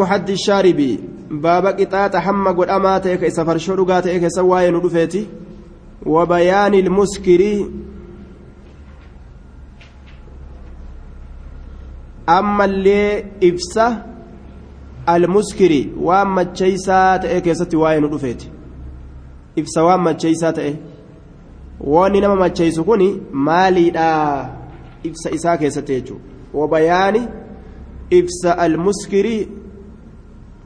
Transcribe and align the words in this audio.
حد 0.00 0.30
الشارب. 0.30 0.98
باب 1.30 1.66
قطاط 1.66 2.16
حم 2.16 2.48
قد 2.48 2.68
أما 2.68 2.98
تيك 2.98 3.28
سفر 3.28 3.58
شرقا 3.58 4.00
تيك 4.00 4.28
سواي 4.28 4.70
ندفيتي. 4.70 5.26
وبيان 6.06 6.74
المسكر. 6.74 7.70
أما 12.28 12.64
اللي 12.64 13.24
إفسه 13.42 14.02
المسكر 15.08 15.86
وأما 16.00 16.42
تشيسا 16.42 17.16
تيك 17.16 17.52
ستي 17.52 17.76
واي 17.76 18.00
ندفيتي. 18.00 18.50
إفسه 19.58 19.84
وأما 19.84 20.12
تشيسا 20.12 20.50
تيك 20.50 20.76
wanni 21.80 22.20
nama 22.20 22.36
macheysu 22.36 22.84
kun 22.84 23.20
maaliidha 23.32 24.48
ibsa 25.02 25.30
isaa 25.30 25.56
keessatti 25.56 25.92
jechuudha 25.92 26.24
wabayaani 26.54 27.28
ibsa 28.10 28.58
almuskirii 28.58 29.63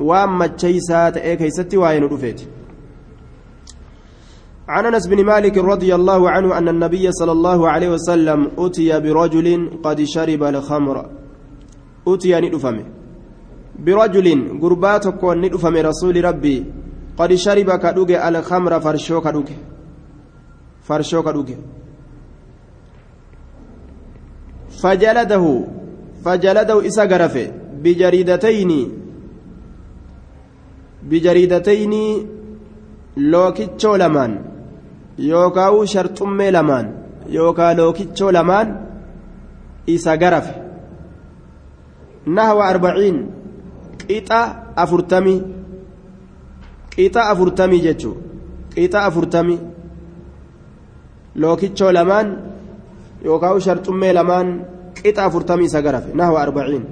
waan 0.01 0.31
macheysaa 0.31 1.13
ta'ee 1.13 1.37
keessatti 1.37 1.77
waa'ee 1.77 2.01
nu 2.01 2.09
dhufeeti. 2.09 2.47
عن 4.69 4.87
أنس 4.87 5.07
بن 5.09 5.25
مالك 5.25 5.57
رضي 5.59 5.95
الله 5.95 6.31
عنه 6.31 6.59
أن 6.59 6.69
النبي 6.69 7.13
صلى 7.13 7.33
الله 7.33 7.69
عليه 7.69 7.89
وسلم 7.89 8.51
أتي 8.59 9.01
برجل 9.01 9.81
قد 9.83 10.05
شرب 10.05 10.43
الخمر. 10.43 10.97
أتي 12.09 12.41
ندفمه 12.41 12.85
برجل 13.79 14.29
قرباتك 14.63 15.25
ندفم 15.25 15.75
رسول 15.77 16.25
ربي 16.25 16.65
قد 17.19 17.35
شرب 17.35 17.71
كدوغ 17.71 18.11
الخمر 18.29 18.81
فرشو 18.81 19.21
كدوغ. 19.21 19.51
farshoo 20.89 21.23
ka 21.23 21.33
dhuge 21.33 21.57
fajaladahu 24.81 25.53
fajaladahu 26.25 26.81
isa 26.89 27.07
garafe 27.07 27.53
lookichoo 33.33 33.97
lamaan 33.99 34.33
yookaa 35.31 35.71
sharxummee 35.93 36.51
lamaan 36.57 36.87
yookaa 37.37 37.73
lookichoo 37.77 38.33
lamaan 38.33 38.69
isa 39.95 40.17
garafe 40.23 40.55
nahwa 42.37 42.63
arbaciin 42.73 43.19
qixa 44.09 44.41
afurtamii 44.83 45.41
qixa 46.95 47.21
afurtamii 47.33 47.81
jechuu 47.87 48.15
qixa 48.75 48.99
afurtamii 49.09 49.61
lookichoo 51.43 51.93
lamaan 51.99 52.29
yookaan 53.25 53.61
sharxummee 53.67 54.13
lamaan 54.19 54.49
qixa 55.03 55.25
afurtamii 55.29 55.67
isa 55.71 55.81
garafe 55.87 56.11
nahwa 56.15 56.39
arbaciin 56.47 56.85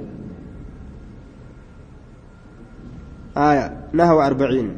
aya 3.48 3.65
nahwa 3.98 4.20
arbaciin 4.28 4.69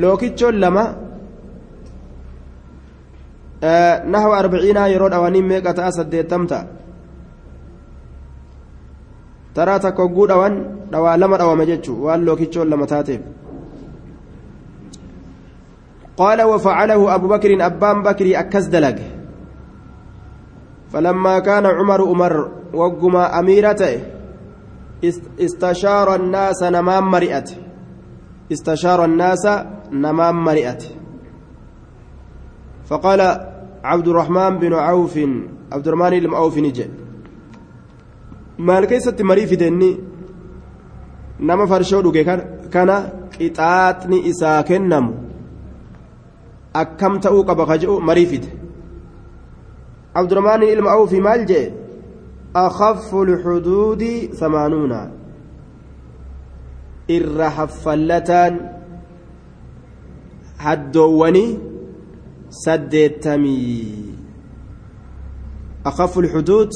lookichoon 0.00 0.56
lama 0.64 0.84
nahwa 4.12 4.34
arbaciinaa 4.42 4.88
yeroo 4.92 5.10
dhawanii 5.14 5.42
meeqa 5.50 5.72
ta'a 5.78 5.90
saddeettam 5.98 6.42
ta'a 6.50 6.64
taraa 9.56 9.78
takka 9.84 10.02
hogguu 10.04 10.26
dhawan 10.30 10.54
dhawaa 10.92 11.16
lama 11.22 11.36
dhawame 11.40 11.64
jechuu 11.70 11.96
waan 12.06 12.20
lookichoon 12.28 12.68
lama 12.72 12.86
taateef 12.94 13.22
قال 16.18 16.42
وفعله 16.42 17.14
أبو 17.14 17.26
بكر 17.28 17.50
أبان 17.66 18.02
بكر 18.02 18.26
أكس 18.42 18.64
دلق 18.74 18.98
فلما 20.92 21.34
كان 21.38 21.66
عمر 21.66 22.00
أمر 22.12 22.34
وقما 22.74 23.38
أميرته 23.38 23.94
استشار 25.40 26.14
الناس 26.14 26.62
نمام 26.62 27.10
مرئت 27.10 27.50
استشار 28.52 29.04
الناس 29.04 29.46
نمام 29.92 30.44
مرئت 30.44 30.82
فقال 32.86 33.20
عبد 33.84 34.08
الرحمن 34.08 34.58
بن 34.58 34.74
عوف 34.74 35.18
عبد 35.72 35.88
الرحمن 35.88 36.20
بن 36.20 36.34
عوف 36.34 36.58
نجي 36.58 36.86
marii 38.58 39.46
fidenni 39.46 39.90
nama 41.38 41.66
farshoo 41.66 42.02
dhuge 42.02 42.24
kana 42.74 42.96
qixaaxni 43.38 44.18
isaa 44.30 44.62
kennamu 44.68 45.12
akkam 46.74 47.20
ta'uu 47.20 47.44
qaba 47.48 47.66
ka 47.66 47.78
jedhu 47.78 48.00
marii 48.00 48.26
fide 48.26 48.48
abdurahmaan 50.14 50.62
ilma 50.62 50.90
awfi 50.90 51.20
maal 51.20 51.46
jee 51.46 51.72
akhafu 52.58 53.24
lxuduudi 53.30 54.12
samaanuuna 54.40 55.00
irra 57.16 57.50
haffallataan 57.58 58.54
haddoowwani 60.64 61.44
saddeettamii 62.48 64.14
akhafu 65.90 66.22
lxuduud 66.22 66.70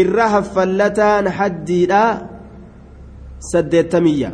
irra 0.00 0.28
haffallataan 0.34 1.28
haddiidha 1.38 2.02
saddeettamiyya 3.52 4.32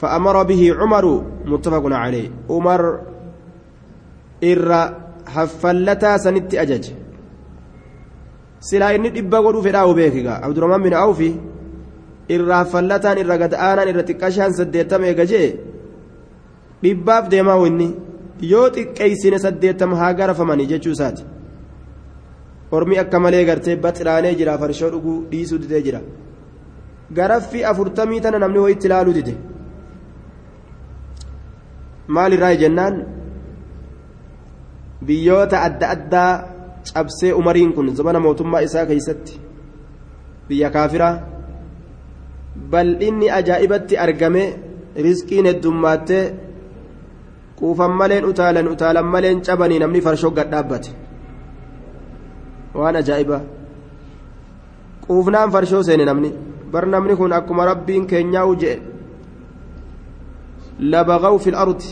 فأمر 0.00 0.42
به 0.42 0.62
عمر 0.78 1.24
متفق 1.46 1.84
عليه 1.86 2.30
عمر 2.50 2.82
إر 4.44 4.70
حفلتا 5.26 6.16
سنت 6.16 6.54
أجج 6.54 6.84
silaa 8.68 8.92
inni 8.96 9.10
dhibba 9.16 9.38
godhuu 9.44 9.62
fedhaa 9.66 9.86
hubeekiga 9.90 10.34
abdurahmaan 10.46 10.82
bin 10.86 10.94
awfi 11.04 11.30
irraa 12.36 12.64
fallataan 12.72 13.18
irra 13.22 13.36
gad'aanaan 13.42 13.88
irra 13.92 14.02
xiqqashaan 14.08 14.52
saddeettama 14.58 15.06
eega 15.10 15.24
jee? 15.32 15.48
Dhibbaaf 16.82 17.24
deemaa 17.32 17.58
inni? 17.68 17.88
Yoo 18.52 18.66
xiqqeeysine 18.76 19.38
saddeettama 19.46 19.96
haa 20.00 20.12
garafamanii 20.20 20.66
jechuu 20.72 20.92
isaati. 20.96 21.24
Ormi 22.76 22.98
akka 23.02 23.20
malee 23.24 23.44
gartee 23.48 23.76
baxiraanee 23.84 24.34
jira 24.40 24.58
farshoo 24.62 24.90
dhuguu 24.94 25.18
dhiisuu 25.30 25.58
didee 25.62 25.82
jira. 25.86 26.00
Garaffi 27.18 27.64
afurtamii 27.70 28.20
tana 28.24 28.38
namni 28.38 28.58
ho'itti 28.64 28.86
ilaaluu 28.88 29.14
dide? 29.18 29.34
Maal 32.14 32.32
irraa 32.36 32.54
jennaan? 32.62 32.96
Biyyoota 35.06 35.62
adda 35.66 35.86
addaa 35.94 36.53
cabsee 36.92 37.32
umariin 37.40 37.72
kun 37.72 37.94
zamana 37.96 38.20
mootummaa 38.20 38.62
isaa 38.68 38.86
keessatti 38.86 39.40
biyya 40.48 40.70
kaafiraa 40.70 41.14
bal'inni 42.70 43.30
ajaa'ibatti 43.38 43.98
argame 44.04 44.42
rizqiin 45.06 45.46
heddummaattee 45.50 46.24
quufan 47.58 47.92
maleen 48.00 48.24
utaalan 48.30 48.68
utaalan 48.74 49.06
maleen 49.14 49.40
cabanii 49.46 49.78
namni 49.78 50.00
farshoo 50.06 50.30
gad 50.30 50.48
dhaabbate. 50.52 50.90
Waan 52.74 52.96
ajaa'iba. 52.96 53.38
Quufnaan 55.06 55.50
farshoo 55.54 55.82
seene 55.82 56.04
namni. 56.04 56.30
Bar 56.72 56.86
namni 56.86 57.16
kun 57.16 57.32
akkuma 57.32 57.64
rabbiin 57.70 58.06
keenyaa 58.06 58.46
jedhe 58.62 58.82
labagaw 60.92 61.38
fil 61.38 61.54
ardi. 61.64 61.88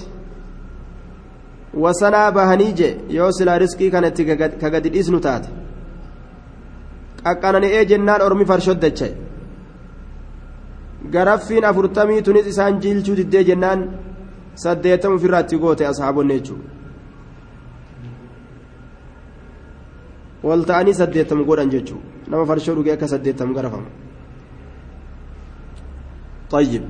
Wasanaa 1.75 2.31
bahanii 2.33 2.73
je 2.73 2.89
yoo 3.09 3.33
silaa 3.33 3.59
riskii 3.59 3.91
kanatti 3.91 4.25
ka 4.61 4.71
gadi 4.71 4.91
dhiisnu 4.95 5.21
taate 5.21 5.49
qaqqanani'ee 7.25 7.85
jennaan 7.93 8.23
ormi 8.27 8.45
farshoddachaye 8.51 9.15
garaffiin 11.15 11.65
afurtamii 11.71 12.23
tunis 12.23 12.47
isaan 12.53 12.81
jiilchuu 12.83 13.17
diddee 13.21 13.45
jennaan 13.51 13.81
saddeettamu 14.65 15.17
ofirraatti 15.21 15.59
goote 15.65 15.87
ashaabonni 15.93 16.35
jechuudha 16.39 16.71
wal 20.49 20.63
ta'anii 20.71 20.95
saddeettamu 21.01 21.45
godhan 21.51 21.71
jechuudha 21.75 22.31
nama 22.31 22.47
farshoo 22.51 22.75
dhugee 22.77 22.95
akka 22.97 23.09
saddeettamu 23.15 23.55
garafama 23.61 23.91
طيب 26.53 26.85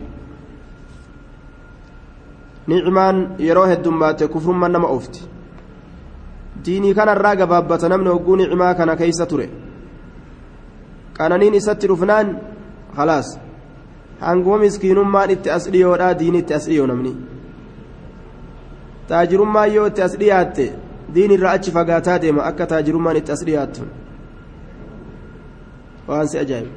nicmaan 2.67 3.17
yeroo 3.39 3.67
heddummaate 3.67 4.29
kufrummaan 4.29 4.73
nama 4.73 4.89
oofti 4.89 5.21
diinii 6.65 6.95
kanarraa 6.95 7.37
gabaabbata 7.37 7.89
namni 7.89 8.09
hogguu 8.15 8.37
nicmaa 8.37 8.75
kana 8.75 8.97
keeysa 8.97 9.27
ture 9.27 9.49
qananiin 11.19 11.55
isatti 11.61 11.87
dhufnaan 11.89 12.29
khalaas 12.97 13.29
hanguma 14.21 14.59
miskiinummaan 14.59 15.31
itti 15.37 15.51
as 15.51 15.65
dhiyoodha 15.73 16.15
diini 16.19 16.39
itti 16.45 16.55
as 16.55 16.67
dhiyoo 16.69 16.87
namni 16.87 17.13
taajirummaan 19.09 19.75
yoo 19.75 19.87
itti 19.87 20.03
as 20.03 20.15
dhiyaatte 20.21 20.67
diin 21.15 21.31
irraa 21.39 21.53
achi 21.59 21.71
fagaataa 21.77 22.19
deema 22.23 22.43
akka 22.51 22.67
taajirummaan 22.75 23.17
itti 23.23 23.33
as 23.33 23.45
dhiyaattu 23.47 23.83
waan 26.09 26.29
si 26.29 26.39
ajaa'iba 26.39 26.75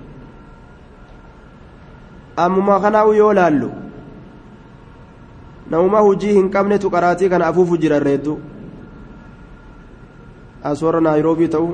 ammuma 2.46 2.80
kanaa'u 2.86 3.14
yoo 3.22 3.34
laallu 3.34 3.70
namuma 5.70 6.00
hujii 6.08 6.34
hin 6.38 6.50
qabnetu 6.56 6.90
qaraatii 6.96 7.30
kana 7.30 7.48
afuufu 7.48 7.78
jira 7.78 8.00
reeddu 8.00 8.38
as 10.64 10.82
warra 10.82 11.02
naayiroobii 11.08 11.48
ta'u 11.56 11.68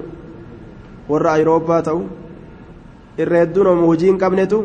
warra 1.10 1.32
ayirooppaa 1.34 1.82
ta'u 1.90 2.02
irra 3.18 3.38
hedduun 3.44 3.68
oomu 3.68 3.88
hojii 3.92 4.08
hin 4.12 4.18
qabnetu 4.24 4.60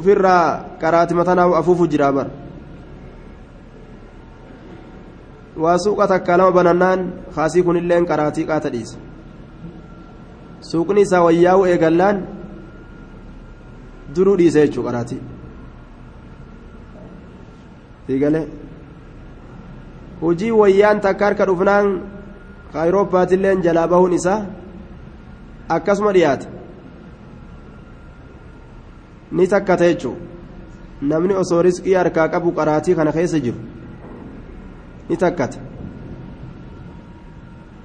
ufirraa 0.00 0.44
qaraati 0.82 1.14
matanaa 1.20 1.48
afuufu 1.60 1.86
jira 1.94 2.12
bar 2.12 2.26
waa 5.62 5.78
suuqa 5.84 6.06
takka 6.14 6.36
lama 6.38 6.52
banannaan 6.58 7.00
kaasii 7.34 7.62
kunilleen 7.66 8.06
qaraatii 8.06 8.44
qaata 8.50 8.70
dhiisa. 8.74 8.98
Suuqni 10.70 11.00
isaa 11.06 11.22
wayyaa'u 11.26 11.64
eegallaan 11.70 12.16
duruu 14.14 14.36
dhiisa 14.38 14.60
jechuu 14.66 14.84
qaraatii 14.86 15.18
fiigale 18.08 18.40
hojii 20.20 20.50
wayyaan 20.60 21.00
takka 21.06 21.24
harka 21.30 21.46
dhufnaan 21.50 21.88
kaayirooppaatilleen 22.72 23.62
jalaa 23.66 23.88
bahuun 23.94 24.12
isaa 24.20 24.38
akkasuma 25.76 26.12
dhiyaata 26.16 26.46
ni 29.32 29.46
takkata 29.46 29.84
jechuu. 29.90 30.16
Namni 31.10 31.34
osoo 31.40 31.62
riskii 31.62 31.94
harkaa 31.94 32.28
qabu 32.28 32.52
qaraatii 32.58 32.94
kana 33.00 33.12
keessa 33.16 33.38
jiru 33.40 33.58
ni 35.08 35.16
takkata. 35.16 35.58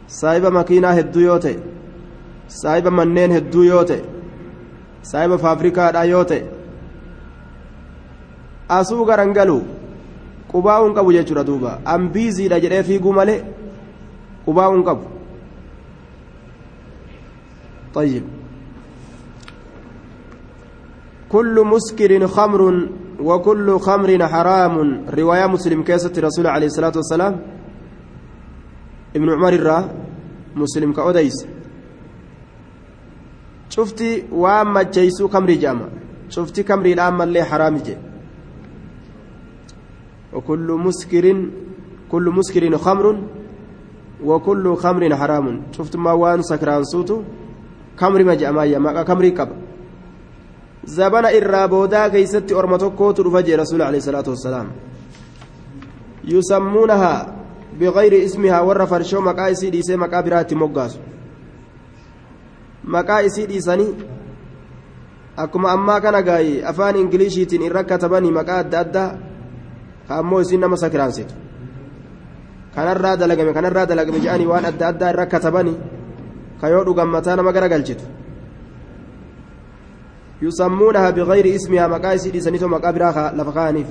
Saahiba 0.07 0.51
makiinaa 0.57 0.93
hedduu 0.99 1.21
yoo 1.27 1.37
ta'e 1.45 1.55
saahiba 2.61 2.91
manneen 2.99 3.31
hedduu 3.37 3.63
yoo 3.63 3.83
ta'e 3.91 4.01
saahiba 5.11 5.37
faafrikaadhaa 5.45 6.03
yoo 6.13 6.23
ta'e 6.31 6.41
asuu 8.79 9.05
garan 9.11 9.33
galu 10.53 10.61
qubaa'uun 10.61 10.93
qabu 10.93 11.13
jechuudha 11.13 11.43
duuba. 11.43 11.79
Ambiiziidha 11.85 12.59
jedhee 12.59 12.83
fiiguu 12.83 13.13
malee 13.13 13.43
qubaa'uun 14.45 14.83
qabu. 14.83 15.13
طيب 17.93 18.23
كل 21.29 21.55
مسكر 21.65 22.27
خمر 22.27 22.61
وكل 23.19 23.79
خمر 23.79 24.27
حرام 24.27 25.05
رواية 25.09 25.45
مسلم 25.45 25.83
كيسة 25.83 26.13
رسول 26.17 26.47
عليه 26.47 26.67
الصلاة 26.67 26.95
والسلام 26.95 27.33
ابن 29.15 29.29
عمر 29.29 29.53
الرا 29.53 29.89
مسلم 30.55 30.93
كأوديس 30.93 31.47
شفتي 33.69 34.23
وام 34.31 34.79
جيسو 34.79 35.27
كمري 35.27 35.55
جامع 35.55 35.87
شفتي 36.29 36.63
كمري 36.63 36.93
الآن 36.93 37.21
اللي 37.21 37.43
حرام 37.43 37.77
جي 37.77 37.97
وكل 40.35 40.67
مسكر 40.85 41.25
كل 42.11 42.25
مسكر 42.37 42.77
خمر 42.77 43.05
وكل 44.23 44.75
خمر 44.75 45.15
حرام 45.15 45.61
شفت 45.77 45.95
ما 45.95 46.11
وان 46.11 46.41
سكران 46.41 46.83
صوتو 46.83 47.17
كمري 47.99 48.23
ما 48.23 48.33
جامع 48.35 48.65
ما 48.77 49.03
كمري 49.03 49.31
كبر 49.31 49.57
zabana 50.85 51.31
irraa 51.31 51.67
boodaa 51.67 52.09
keeysatti 52.09 52.53
orma 52.53 52.77
tokkootu 52.77 53.23
dhufa 53.23 53.41
jee 53.47 53.55
rasuul 53.55 53.81
alehi 53.81 54.01
salaatu 54.01 54.29
wassalaam 54.33 54.71
yusammuunahaa 56.31 57.27
bigayri 57.79 58.23
ismihaa 58.27 58.63
warra 58.69 58.87
farshoo 58.87 59.21
maqaa 59.21 59.47
isii 59.55 59.71
dhiisee 59.75 59.97
maqaa 60.03 60.23
biraatti 60.27 60.55
moggaasu 60.55 60.99
maqaa 62.95 63.21
isii 63.29 63.47
dhiisanii 63.51 63.95
akkuma 65.45 65.71
ammaa 65.71 66.01
kana 66.01 66.21
gaayi 66.21 66.63
afaan 66.73 66.99
ingiliishiitiin 67.03 67.63
irra 67.69 67.83
katabanii 67.83 68.35
maqaa 70.09 70.19
adda 70.19 70.19
addaa 70.19 70.19
ka 70.19 70.19
ammoo 70.19 70.41
isiin 70.41 70.61
nama 70.61 70.77
sakiraansitu 70.77 71.33
kanarraa 72.75 73.17
dalagame 73.17 73.53
kanarraa 73.53 73.85
dalagame 73.85 74.19
jedhanii 74.19 74.45
waan 74.45 74.65
adda 74.65 74.87
addaa 74.87 75.09
irra 75.09 75.25
katabanii 75.25 75.77
ka 76.61 76.69
yoo 76.69 76.83
dhugan 76.83 77.07
mataa 77.07 77.35
nama 77.35 77.51
gara 77.51 77.69
galchitu 77.69 78.05
يسمونها 80.43 81.09
بغير 81.09 81.55
اسمها 81.55 81.87
مقايس 81.87 82.27
ديسانيتو 82.27 82.67
مقابرها 82.67 83.31
لفقانيف 83.31 83.87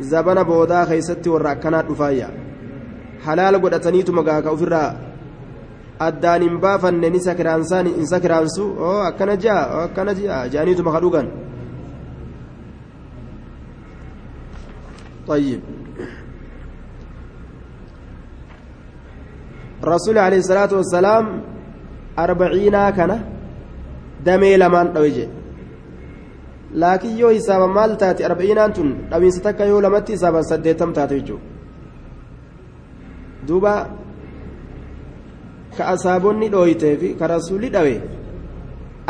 زبنا 0.00 0.42
بودا 0.42 0.84
خيستي 0.84 1.30
والراكنات 1.30 1.84
دفايا 1.84 2.28
حلال 3.24 3.62
قدتنيتو 3.62 4.12
مقاكا 4.12 4.50
وفرا 4.50 4.96
addaan 6.00 6.42
hin 6.42 6.60
baafanne 6.60 7.10
ni 7.10 7.20
sakiraansaan 7.20 7.86
hin 7.86 8.06
sakiraansu 8.08 8.64
oo 8.78 9.00
akkana 9.08 9.36
jaa 9.36 9.66
oo 9.76 9.80
akkana 9.80 10.14
jaa 10.14 10.48
jaaniitu 10.48 10.82
maka 10.82 11.00
dhugan 11.00 11.28
طيب 15.29 15.61
رسول 19.83 20.17
عليه 20.17 20.37
الصلاة 20.37 20.71
والسلام 20.73 21.25
أربعين 22.19 22.75
كان 22.89 23.11
damee 24.25 24.57
lamaan 24.57 24.87
dhawe 24.93 25.09
jee 25.15 25.29
laakiin 26.81 27.17
yoo 27.19 27.29
hisaaban 27.37 27.73
maal 27.77 27.91
taate 28.03 28.25
arba'iinaan 28.29 28.73
tun 28.77 28.89
dhawiinsa 29.11 29.41
takka 29.47 29.65
yoo 29.71 29.81
lamatti 29.85 30.15
hisaaban 30.15 30.43
saddeettam 30.49 30.93
taate 30.97 31.19
jechuudha 31.19 31.45
duuba 33.47 33.73
ka 35.77 35.83
asaabonni 35.93 36.49
dhooytee 36.55 36.95
fi 37.01 37.07
ka 37.19 37.27
rasuulli 37.35 37.69
dhawe 37.75 37.95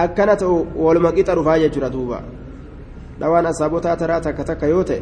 akkana 0.05 0.35
ta'u 0.41 0.55
waluma 0.85 1.11
qixa 1.17 1.35
dhufaa 1.39 1.59
jechuudha 1.63 1.89
duuba 1.95 2.19
dhawaan 3.19 3.45
asaabotaa 3.51 3.95
taraa 4.01 4.21
takka 4.27 4.43
takka 4.51 4.67
yoo 4.73 4.83
ta'e 4.83 5.01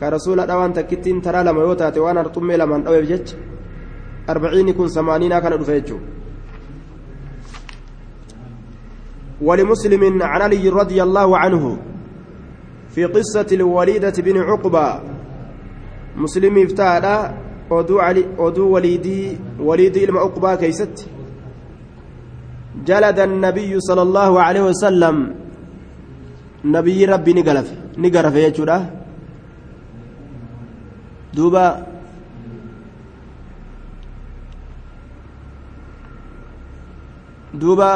takkittiin 0.00 1.22
taraa 1.22 1.44
lama 1.44 1.60
yoo 1.60 1.74
taate 1.74 2.00
waan 2.00 2.16
harxummee 2.16 2.56
lamaan 2.56 2.84
dhaweef 2.84 3.08
jecha 3.08 3.36
arbaciinni 4.26 4.72
kun 4.74 4.88
samaaniinaa 4.90 5.40
kana 5.40 5.56
dhufe 5.56 5.80
jechuudha. 5.80 6.16
ولمسلم 9.40 10.22
عن 10.22 10.40
علي 10.42 10.68
رضي 10.68 11.02
الله 11.02 11.38
عنه 11.38 11.78
في 12.88 13.04
قصة 13.04 13.46
الوليدة 13.52 14.16
بن 14.26 14.36
عقبة 14.48 15.00
مسلم 16.16 16.54
افتادا 16.58 17.16
oduu 17.70 18.72
waliidii 18.72 19.38
waliidii 19.58 20.02
ilma 20.06 20.24
uqbaa 20.24 20.56
keeysatti 20.56 21.08
jalada 22.84 23.22
annabiyyu 23.24 23.82
sala 23.82 24.02
allaahu 24.02 24.38
aleyhi 24.38 24.66
wasalam 24.66 25.16
nabiyyi 26.64 27.06
rabbi 27.06 27.34
ni 27.34 27.42
galafe 27.42 27.74
ni 27.96 28.10
garafe 28.10 28.40
jechuudha 28.46 28.78
duuba 31.36 31.84
duuba 37.52 37.92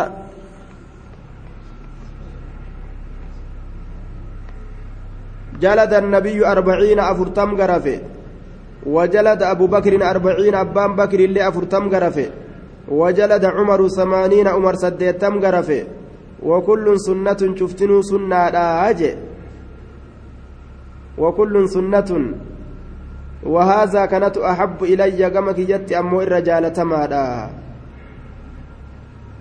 جلد 5.60 5.93
النبي 5.93 6.41
أربعين 6.41 7.00
أفرتم 7.00 7.50
غرفة. 7.60 8.00
وجلد 8.86 9.41
أبو 9.43 9.67
بكر 9.67 9.93
أربعين 10.10 10.55
أبان 10.55 10.96
بكر 10.96 11.20
اللي 11.20 11.48
أفرتم 11.48 11.88
غرفة. 11.93 12.29
وجلد 12.88 13.44
عمر 13.44 13.88
ثمانين 13.88 14.46
عمر 14.48 14.74
سديتم 14.74 15.34
غرفة. 15.44 15.81
وكل 16.43 16.86
سنة 17.00 17.41
شفتنو 17.58 18.03
سنة 18.03 18.36
أجي 18.88 19.12
وكل 21.19 21.55
سنة 21.69 22.10
وهذا 23.43 24.06
كانت 24.06 24.37
أحب 24.37 24.82
إلي 24.82 25.31
كما 25.31 25.53
كيت 25.53 25.93
أمو 25.93 26.20
الرجال 26.20 26.73
تمادا 26.73 27.51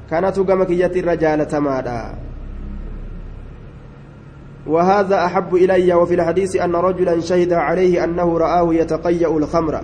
كانت 0.09 0.39
كما 0.39 0.65
كيت 0.65 0.97
الرجال 0.97 1.47
تمادا 1.47 2.15
وهذا 4.67 5.25
أحب 5.25 5.55
إلي 5.55 5.93
وفي 5.93 6.13
الحديث 6.13 6.55
أن 6.55 6.75
رجلا 6.75 7.19
شهد 7.19 7.53
عليه 7.53 8.03
أنه 8.03 8.37
رآه 8.37 8.73
يتقيأ 8.73 9.27
الخمر. 9.37 9.81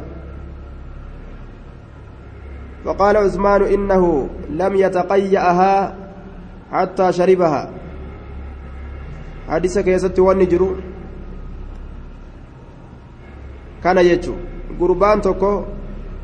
فقال 2.86 3.18
عثمان 3.18 3.62
إنه 3.64 4.30
لم 4.50 4.76
يتقيأها 4.76 5.96
حتى 6.72 7.12
شربها. 7.12 7.70
حديث 9.50 9.80
كيست 9.80 10.20
والنجر 10.20 10.76
كان 13.86 13.98
يجو 13.98 14.34
قربان 14.80 15.22
تكو 15.22 15.54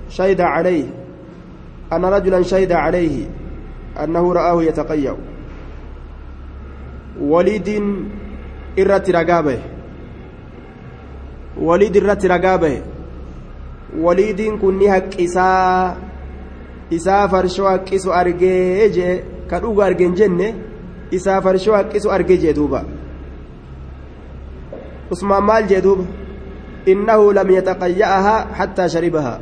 شهد 0.10 0.42
عليه 0.42 0.88
أن 1.94 2.06
رجلا 2.06 2.42
شهد 2.42 2.72
عليه 2.72 3.26
أنه 4.04 4.34
رآه 4.34 4.64
يتقيأ 4.64 5.16
وليد 7.22 7.70
irratti 8.78 9.12
ragaa 9.12 9.42
bahe 9.44 9.60
waliid 11.68 11.96
irratti 11.96 12.28
ragaa 12.32 12.58
bahe 12.58 12.80
waliidiin 14.06 14.60
kun 14.60 14.78
ni 14.80 14.88
haqqisaa 14.88 15.96
isaa 16.98 17.28
farshoo 17.34 17.68
haqqisu 17.68 18.14
argee 18.20 18.90
jee 18.98 19.16
ka 19.50 19.60
dhugu 19.60 19.82
argen 19.88 20.16
jenne 20.16 20.48
isaa 21.12 21.42
farshoo 21.42 21.76
haqqisu 21.76 22.12
arge 22.18 22.38
jee 22.44 22.54
duuba 22.54 22.84
usmaan 25.12 25.44
maal 25.44 25.68
jee 25.74 25.82
duuba 25.88 26.06
innahu 26.86 27.34
lam 27.34 27.50
yataqayya'ahaa 27.58 28.46
hattaa 28.60 28.90
sharibahaa 28.90 29.40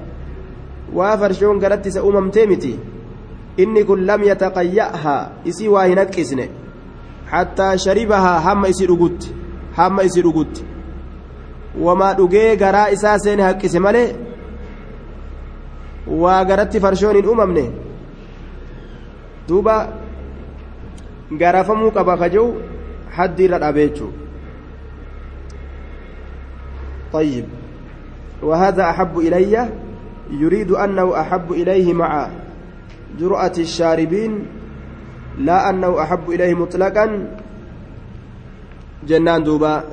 waa 0.93 1.17
farshoon 1.17 1.59
garatti 1.59 1.89
isa 1.89 2.03
uumamtee 2.03 2.45
miti 2.51 2.79
inni 3.57 3.83
kun 3.83 4.05
lam 4.05 4.23
yataqayya'haa 4.23 5.21
isii 5.51 5.67
waa 5.75 5.85
hin 5.91 5.97
haqqisne 6.03 6.49
hattaa 7.31 7.77
sharibahaa 7.85 8.39
hamma 8.47 8.67
isii 8.73 8.87
dhugutti 8.91 9.35
hamma 9.77 10.03
isii 10.09 10.21
dhugutti 10.27 10.65
wamaa 11.87 12.13
dhugee 12.21 12.55
garaa 12.63 12.87
isaa 12.97 13.17
seene 13.25 13.43
haqqise 13.43 13.79
malee 13.79 14.07
waa 16.23 16.43
garatti 16.51 16.79
farshoon 16.85 17.15
hin 17.21 17.27
uumamne 17.33 17.65
duuba 19.49 19.75
garafamuu 21.43 21.91
qaba 21.91 22.17
ka 22.23 22.29
jiru 22.29 22.47
haddi 23.17 23.43
irra 23.49 23.59
dhabe 23.65 23.85
jechuu 23.87 24.11
طيب. 27.13 27.45
وهذا 28.43 28.89
أحب 28.89 29.19
إلي 29.19 29.69
يريد 30.31 30.71
أنه 30.71 31.21
أحب 31.21 31.51
إليه 31.51 31.93
مع 31.93 32.29
جرأة 33.19 33.55
الشاربين 33.57 34.45
لا 35.37 35.69
أنه 35.69 36.01
أحب 36.03 36.29
إليه 36.29 36.53
مطلقا. 36.53 37.05
جنان 39.07 39.43
دوبا. 39.43 39.83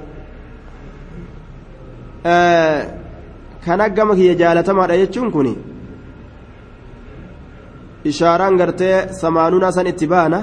آه 2.27 2.95
كان 3.67 3.81
أقامك 3.81 4.17
هي 4.17 4.35
جالة 4.35 4.73
ما 4.73 4.87
رأيتشون 4.87 5.31
كوني 5.31 5.57
إشاران 8.07 8.63
قرتي 8.63 9.09
سمانونا 9.13 9.71
سن 9.71 9.87
اتبانا 9.87 10.41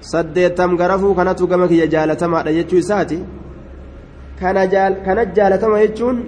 saddeettam 0.00 0.76
garafuu 0.76 1.14
kanatu 1.14 1.46
gama 1.46 1.68
kiyya 1.68 1.86
jaalatamaadha 1.86 2.52
jechuu 2.52 2.78
isaati 2.78 3.18
kana 4.40 5.24
jaalatama 5.36 5.78
jechuun 5.84 6.18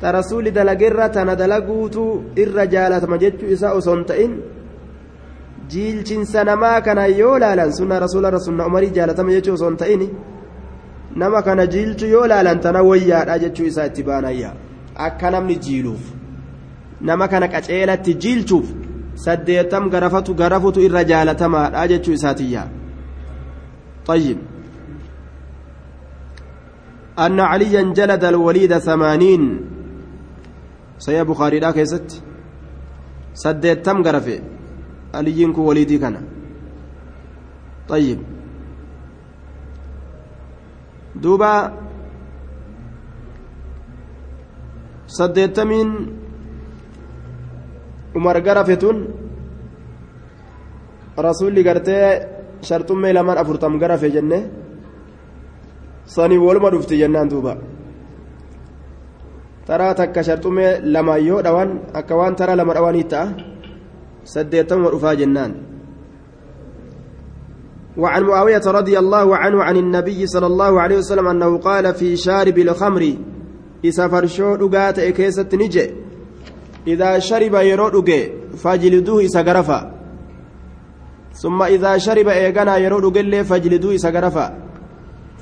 ta 0.00 0.12
rasuulli 0.12 0.50
dalageerra 0.58 1.08
tana 1.16 1.36
dalaguutu 1.36 2.04
irra 2.42 2.66
jaalatama 2.74 3.18
jechuu 3.24 3.48
isaa 3.56 3.72
osoo 3.78 3.94
hin 3.96 4.04
ta'in 4.10 4.32
jiilchinsa 5.72 6.44
namaa 6.50 6.80
kana 6.86 7.06
yoo 7.06 7.38
laalan 7.44 7.72
sunna 7.78 7.98
rasuularra 8.04 8.40
sunna 8.46 8.66
umarii 8.70 8.90
jaalatama 8.98 9.30
jechuu 9.36 9.54
osoo 9.58 9.68
hin 9.72 9.76
ta'in 9.82 10.02
nama 11.22 11.42
kana 11.48 11.66
jiilchu 11.74 12.06
yoo 12.14 12.26
laalan 12.34 12.60
tana 12.60 12.82
wayyaadha 12.90 13.38
jechuu 13.44 13.66
isaa 13.72 13.86
itti 13.90 14.02
baanayya 14.08 14.52
akka 15.08 15.30
namni 15.36 15.56
jiiluuf 15.66 16.04
nama 17.10 17.28
kana 17.34 17.48
qaceelatti 17.56 18.14
jiilchuuf 18.26 18.66
saddeettam 19.26 19.90
garafatu 19.96 20.34
garafutu 20.40 20.80
irra 20.88 21.04
jaalatamaadha 21.12 21.88
jechuu 21.94 22.16
isaatiyyaa 22.20 22.66
طيب 24.06 24.38
أن 27.18 27.40
عليا 27.40 27.82
جلد 27.94 28.24
الوليد 28.24 28.78
ثمانين. 28.78 29.42
سيا 30.98 31.22
بخاري 31.22 31.60
لا 31.60 31.70
كيست. 31.70 32.22
سديت 33.34 33.86
تم 33.86 34.02
غرفة. 34.02 34.40
علي 35.14 35.52
كو 35.52 35.62
وليدي 35.62 35.98
كان. 35.98 36.16
طيب. 37.88 38.18
دوبا. 41.14 41.72
سديت 45.06 45.56
تمين. 45.56 45.88
عمر 48.16 48.38
غرفتون 48.38 48.96
رسولي 51.18 51.62
غرتي 51.62 52.34
sharxummee 52.64 53.12
lamaan 53.12 53.38
afurtam 53.38 53.78
garafe 53.78 54.08
jenne 54.14 54.38
sanii 56.06 56.38
waluma 56.38 56.70
dhufti 56.70 56.98
jennaan 56.98 57.28
duuba. 57.28 57.56
Taraa 59.66 59.94
takka 59.94 60.22
sharxummee 60.22 60.80
lamaan 60.84 61.26
yoo 61.26 61.42
dhawan 61.42 61.70
akka 61.94 62.16
waan 62.16 62.36
taraa 62.36 62.56
lama 62.56 62.74
dhawanii 62.74 63.04
ta'a 63.04 63.32
saddeettamuma 64.24 64.90
dhufaa 64.90 65.16
jennaan. 65.16 65.54
وعن 67.94 68.22
معاوية 68.22 68.66
رضي 68.66 68.98
الله 68.98 69.36
عنه 69.36 69.62
عن 69.62 69.76
النبي 69.76 70.26
صلى 70.26 70.46
الله 70.46 70.80
عليه 70.80 70.96
وسلم 70.98 71.26
أنه 71.26 71.58
قال 71.58 71.94
في 71.94 72.16
شارب 72.16 72.58
الخمر 72.58 73.02
إذا 73.84 74.08
فرشو 74.08 74.56
دقات 74.56 74.98
إكيسة 74.98 75.46
نجي 75.54 75.90
إذا 76.86 77.18
شرب 77.18 77.54
يرو 77.54 78.02
فاجلدوه 78.58 79.20
إذا 79.20 79.40
غرفا 79.42 79.94
ثم 81.34 81.62
إذا 81.62 81.98
شرب 81.98 82.28
إيغانا 82.28 82.76
يرود 82.76 83.18
قل 83.18 83.44
فاجلدوا 83.44 83.94
إسا 83.94 84.10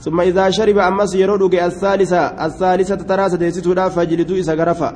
ثم 0.02 0.21
إذا 0.21 0.50
شرب 0.50 0.78
أمس 0.78 1.14
يرود 1.14 1.54
الثالثة 1.54 2.23
الثالثة 2.47 2.94
ترى 2.94 3.28
سديستودا 3.28 3.88
فاجلدوا 3.88 4.38
إسا 4.40 4.54
غرفا. 4.54 4.90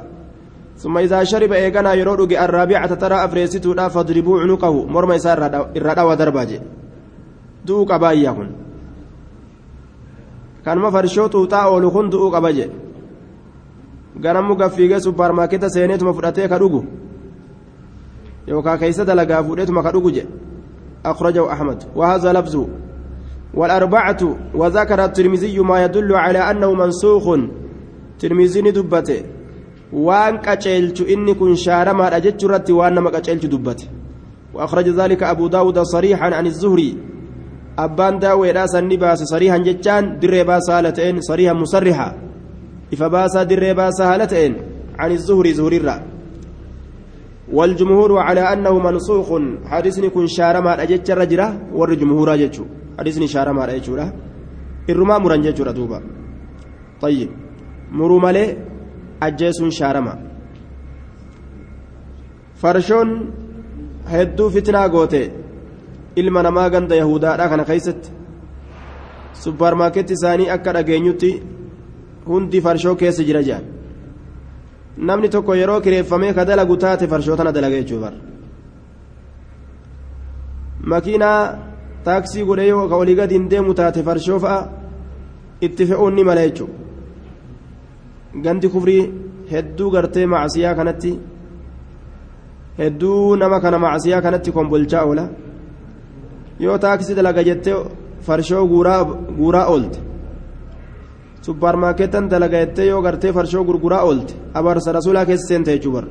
ثم 0.78 0.98
إذا 0.98 1.24
شرب 1.24 1.52
إيغانا 1.52 1.94
يرود 1.94 2.32
الرابعة 2.32 2.94
ترى 2.94 3.24
أفريستودا 3.24 3.88
فاضربوا 3.88 4.40
عنقه. 4.40 4.74
مرمى 4.86 5.16
إسا 5.16 5.32
إرادا 5.76 6.02
ودرباجي 6.02 6.60
دو 7.66 7.84
قبايا 7.84 8.32
كن 8.32 8.48
كان 10.64 10.78
ما 10.78 10.90
فرشو 10.90 11.26
توتا 11.26 11.56
أولو 11.56 11.90
كن 11.90 12.10
دو 12.10 12.30
قباجي 12.34 12.70
ganammu 14.24 14.56
gaffiigee 14.56 15.00
supparmaarkeeta 15.00 15.68
seeneetuma 15.70 16.12
fudhatee 16.16 16.48
ka 16.48 16.58
dhugu 16.58 16.80
yookaan 18.48 18.78
keessa 18.80 19.04
dalagaa 19.04 19.42
fuudheetuma 19.44 19.82
ka 19.82 19.92
dhugu 19.92 20.10
jedhe 20.10 20.46
أخرجه 21.06 21.52
أحمد. 21.52 21.78
وهذا 21.96 22.32
لفظه. 22.32 22.66
والأربعة 23.56 24.22
وذكر 24.54 25.04
الترمذي 25.04 25.58
ما 25.58 25.84
يدل 25.84 26.14
على 26.14 26.38
أنه 26.38 26.72
منسوخ. 26.74 27.26
ترمذي 28.18 28.60
دبته 28.70 29.20
وان 29.92 30.38
كتشيلت 30.38 31.00
إني 31.00 31.34
كن 31.34 31.54
شارما 31.54 32.16
أجت 32.16 32.44
رتي 32.44 32.72
وأن 32.72 32.98
ما 32.98 33.10
كتشيلت 33.10 33.46
دبته. 33.46 33.88
وأخرج 34.54 34.88
ذلك 34.88 35.22
أبو 35.22 35.46
داود 35.46 35.78
صريحا 35.78 36.34
عن 36.34 36.46
الزهري. 36.46 36.96
أبان 37.78 38.18
داوي 38.18 38.50
راس 38.50 38.74
النباس 38.74 39.22
صريحا 39.22 39.58
جتان 39.58 40.18
دريبا 40.18 40.60
سالتين 40.60 41.20
صريحا 41.20 41.52
مصرحا 41.52 42.08
إفباسا 42.92 43.42
دريبا 43.42 43.90
سالتين 43.90 44.52
عن 44.98 45.10
الزهري 45.12 45.52
زهري 45.52 45.76
الرّ 45.76 46.02
والجمهور 47.52 48.18
على 48.18 48.40
أنه 48.40 48.78
منسوخ. 48.78 49.28
حديثني 49.64 50.08
كن 50.08 50.26
شارما 50.26 50.82
أجج 50.82 51.10
الرجرة 51.10 51.48
والجمهور 51.72 52.34
أججو 52.34 52.64
hadiisni 52.98 53.24
ishaaramaadha 53.30 53.78
jechuudha. 53.78 54.06
Irrumaa 54.88 55.18
muran 55.18 55.42
jechuudha 55.42 55.72
duuba. 55.78 56.00
Tayyib. 57.00 57.30
Muruu 57.90 58.20
malee 58.20 58.48
ajjeesuun 59.20 59.72
shaarama 59.78 60.14
farshoon 62.60 63.10
hedduu 64.12 64.50
fitnaa 64.50 64.88
goote 64.88 65.20
ilma 66.16 66.42
namaa 66.42 66.70
ganda 66.74 66.96
yahudaadha 67.02 67.48
kana 67.52 67.64
keessatti 67.70 68.10
supparmaarkeetti 69.42 70.16
isaanii 70.18 70.50
akka 70.56 70.72
dhageenyutti 70.76 71.30
hundi 72.28 72.60
farshoo 72.66 72.94
keessa 73.02 73.26
jira 73.28 73.42
jean 73.48 73.64
namni 75.08 75.28
tokko 75.34 75.54
yeroo 75.60 75.80
kireeffamee 75.86 76.32
ka 76.38 76.48
dalagu 76.50 76.76
taate 76.84 77.06
farshoo 77.12 77.36
tana 77.40 77.52
dalage 77.56 77.82
jechuudha 77.82 78.12
makiinaa 80.92 81.40
taaksii 82.08 82.44
godhee 82.48 82.68
yoo 82.72 82.88
ka 82.90 82.96
olii 83.02 83.16
gadi 83.20 83.34
hin 83.38 83.46
deemu 83.50 83.74
taate 83.78 84.00
farshoo 84.08 84.38
fa'a. 84.44 84.60
Itti 85.66 85.82
fe'uun 85.88 86.14
ni 86.16 86.22
mala 86.28 86.42
jechuu 86.48 86.68
gandi 88.44 88.68
kufrii 88.74 89.02
hedduu 89.52 89.90
gartee 89.94 90.26
macasiyaa 90.32 90.74
kanatti 90.78 91.12
hedduu 92.80 93.36
nama 93.42 93.60
kana 93.64 93.78
macasiyaa 93.84 94.22
kanatti 94.26 94.50
kombolchaa 94.56 95.04
oola. 95.08 95.24
Yoo 96.64 96.78
taaksii 96.84 97.14
dalaga 97.18 97.42
jettee 97.48 97.76
farshoo 98.26 98.64
guuraa 99.38 99.66
oolte. 99.72 99.98
Supparmaarkeetan 101.46 102.28
dalaga 102.30 102.58
jettee 102.64 102.86
yoo 102.92 103.02
gartee 103.02 103.32
farshoo 103.32 103.64
gurguraa 103.64 104.02
oolte 104.08 104.34
abaarsa 104.58 104.92
rasuulaa 104.98 105.26
keessa 105.28 105.48
seente 105.48 105.70
jechuu 105.74 105.92
bar 105.96 106.04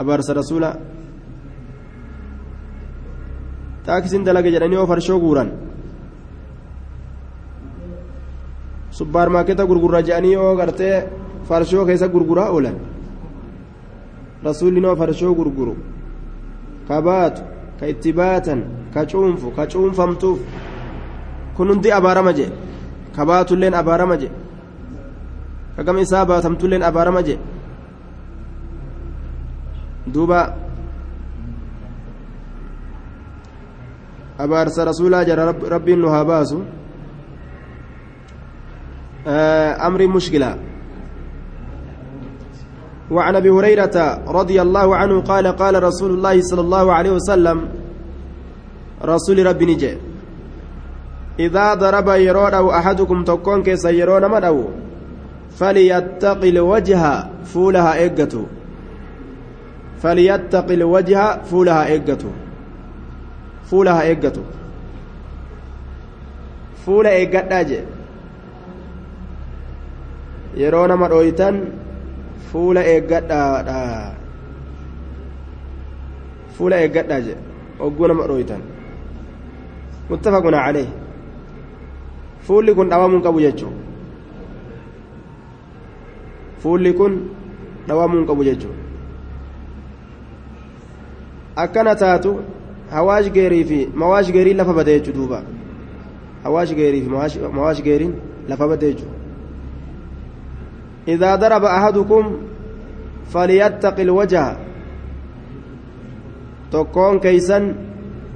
abaarsa 0.00 0.34
rasuulaa 0.40 0.74
taaksiin 3.88 4.24
dalaga 4.28 4.50
jedhanii 4.54 4.76
yoo 4.80 4.86
farshoo 4.90 5.18
guuran 5.24 5.50
supparmaarkeeta 8.98 9.64
gurgurra 9.70 10.00
jedhanii 10.08 10.32
yoo 10.38 10.54
gartee 10.60 10.96
farshoo 11.48 11.84
keessa 11.88 12.08
gurguraa 12.14 12.48
oolan 12.56 12.76
rasuulli 14.46 14.80
noo 14.86 14.96
farshoo 15.00 15.34
gurguru 15.38 15.74
ka 16.88 17.00
baatu 17.08 17.42
ka 17.80 17.86
itti 17.92 18.12
baatan 18.20 18.60
ka 18.94 19.00
cuunfu 19.10 19.48
ka 19.56 19.66
cuunfamtuuf 19.72 20.38
kun 21.56 21.68
hundi 21.72 21.88
abaarama 21.98 22.32
jedhe 22.38 22.52
ka 23.16 23.22
baatulleen 23.30 23.74
abaarama 23.80 24.16
jedhe 24.22 24.34
ka 25.76 25.80
gama 25.86 26.00
isaa 26.06 26.24
baatamtulleen 26.30 26.82
abaarama 26.88 27.22
jedhe 27.28 27.42
duuba 30.12 30.38
abaarsa 34.38 34.84
rasuulaa 34.84 35.24
jara 35.24 35.52
rabbiin 35.52 35.98
nu 35.98 36.08
haa 36.08 36.24
baasu 36.24 36.64
amri 39.78 40.06
mushkilaa 40.08 40.56
وعن 43.10 43.36
أبي 43.36 43.50
هريرة 43.50 43.96
رضي 44.28 44.62
الله 44.62 44.96
عنه 44.96 45.20
قال 45.20 45.46
قال 45.56 45.82
رسول 45.82 46.10
الله 46.10 46.40
صلى 46.40 46.60
الله 46.60 46.92
عليه 46.92 47.10
وسلم 47.10 47.58
رسول 49.00 49.46
ربي 49.46 49.66
نجي. 49.66 49.96
إذا 51.40 51.74
ضرب 51.74 52.08
يرون 52.08 52.54
أو 52.54 52.70
أحدكم 52.70 53.24
تكون 53.24 53.62
كيس 53.62 53.84
يرون 53.84 54.30
مدعو 54.30 54.64
فليتقي 55.56 56.48
الوجه 56.48 57.02
فولها 57.44 57.92
إيقته 57.94 58.46
فليتقي 60.02 60.74
الوجه 60.74 61.42
فولها 61.42 61.82
إيقته 63.68 63.70
فولها 63.70 64.02
إيقته 64.02 64.42
فولا 66.86 67.10
إيقتها 67.10 67.62
جي 67.62 67.80
yeroo 70.56 70.86
nama 70.88 71.08
dhooytan 71.08 71.56
fuula 72.50 72.82
eeggadhaadha 72.92 73.78
fuula 76.56 76.76
eeggadhaa 76.82 77.20
jedhe 77.26 77.42
ogguu 77.86 78.08
nama 78.10 78.26
dhooytan 78.30 78.62
muttafaquna 80.10 80.58
calee 80.66 80.88
fuulli 82.46 82.74
kun 82.74 82.88
dhawamuu 82.92 83.20
qabu 83.26 83.40
jechuu 83.44 83.72
fuulli 86.64 86.92
kun 87.00 87.12
dhawamuu 87.88 88.24
qabu 88.30 88.42
jechuu 88.48 88.74
akkana 91.64 91.94
taatu 92.02 92.30
hawaash 92.90 93.30
geerii 93.36 93.64
fi 93.64 93.78
mawaash 93.94 94.32
geeriin 94.32 94.56
lafa 94.56 94.72
bade 94.72 94.92
jechuu 94.98 95.12
duuba 95.12 95.42
hawaash 96.44 96.74
geerii 96.74 97.02
fi 97.02 97.08
mawaash 97.56 97.82
geeriin 97.82 98.14
lafa 98.48 98.68
bade 98.68 98.86
jechuu 98.92 99.18
إذا 101.08 101.34
ضرب 101.34 101.64
أحدكم 101.64 102.36
فليتق 103.32 104.00
الوجه 104.00 104.56
تكون 106.72 107.18
كيسا 107.18 107.74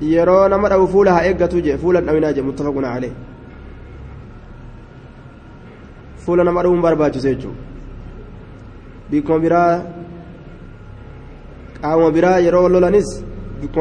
يرون 0.02 0.54
مرأة 0.54 0.86
فولها 0.86 1.20
إيقة 1.20 1.60
جي 1.60 1.76
فولا 1.76 2.00
أو 2.10 2.44
متفق 2.44 2.74
عليه 2.76 3.12
fuula 6.24 6.44
nama 6.44 6.62
dhabuun 6.62 6.82
barbaachisa 6.82 7.34
jechuudha 7.34 7.58
bikkuma 9.10 9.38
biraa 9.44 9.82
qaama 11.82 12.10
biraa 12.16 12.38
yeroo 12.46 12.68
lolanis 12.74 13.08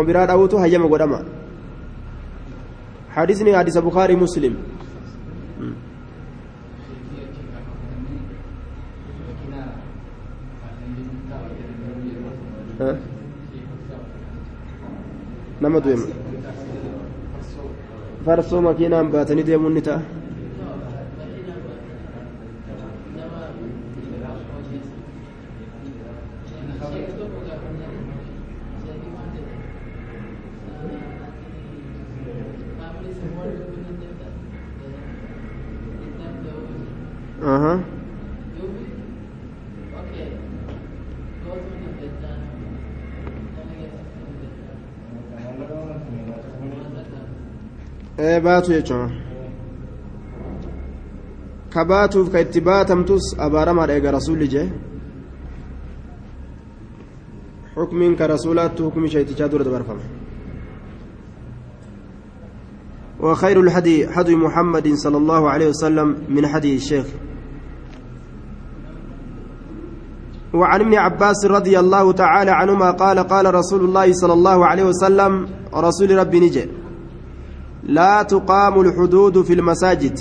biraa 0.07 0.25
dhabuutu 0.27 0.57
hayyama 0.57 0.87
godhama 0.87 1.23
hadisni 3.15 3.51
hadisa 3.51 3.81
bukaarii 3.81 4.15
muslim 4.15 4.55
nama 15.61 15.79
du'e 15.83 15.97
farsoo 18.25 18.61
makiinaan 18.61 19.11
baatanii 19.13 19.45
deemuun 19.49 19.73
ni 19.73 19.81
ta'a 19.81 20.20
Aha. 37.43 37.79
ee 48.19 48.39
baatu 48.39 48.71
jechuun 48.73 49.11
ka 51.73 51.85
baatuuf 51.85 52.29
ka 52.31 52.39
itti 52.45 52.61
baatamtus 52.61 53.25
abaaramaadha 53.45 53.93
eega 53.97 54.11
rasuulli 54.17 54.47
jee 54.53 54.67
xukmiin 57.75 58.15
ka 58.19 58.27
rasuulaattu 58.27 58.83
hukmi 58.85 59.07
shaytichaa 59.13 59.51
dura 59.51 59.63
dabarfama 59.63 60.03
وخير 63.21 63.59
الهدي 63.59 64.05
هدي 64.05 64.35
محمد 64.35 64.87
صلى 64.93 65.17
الله 65.17 65.49
وعن 70.53 70.79
ابن 70.81 70.93
عباس 70.95 71.45
رضي 71.45 71.79
الله 71.79 72.11
تعالى 72.11 72.51
عنهما 72.51 72.91
قال 72.91 73.19
قال 73.19 73.55
رسول 73.55 73.81
الله 73.83 74.13
صلى 74.13 74.33
الله 74.33 74.65
عليه 74.65 74.83
وسلم 74.83 75.47
رسول 75.73 76.17
ربي 76.17 76.39
نجي 76.39 76.65
لا 77.83 78.23
تقام 78.23 78.81
الحدود 78.81 79.41
في 79.41 79.53
المساجد. 79.53 80.19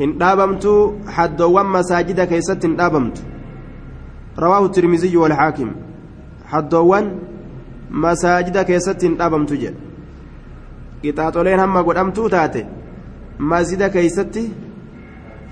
هن 0.00 0.18
دابمت 0.18 0.64
حدوان 1.06 1.66
مساجد 1.66 2.20
كيست 2.20 2.66
دابمت 2.66 3.16
رواه 4.38 4.64
الترمذي 4.66 5.16
والحاكم. 5.16 5.70
حدوان 6.44 7.18
مساجد 7.90 8.58
كيست 8.58 9.04
دابمت 9.06 9.52
جي. 9.52 9.70
hamma 11.02 11.82
godhamtuu 11.82 12.28
taate 12.28 12.66
masjida 13.38 13.88
keeysatti 13.90 14.52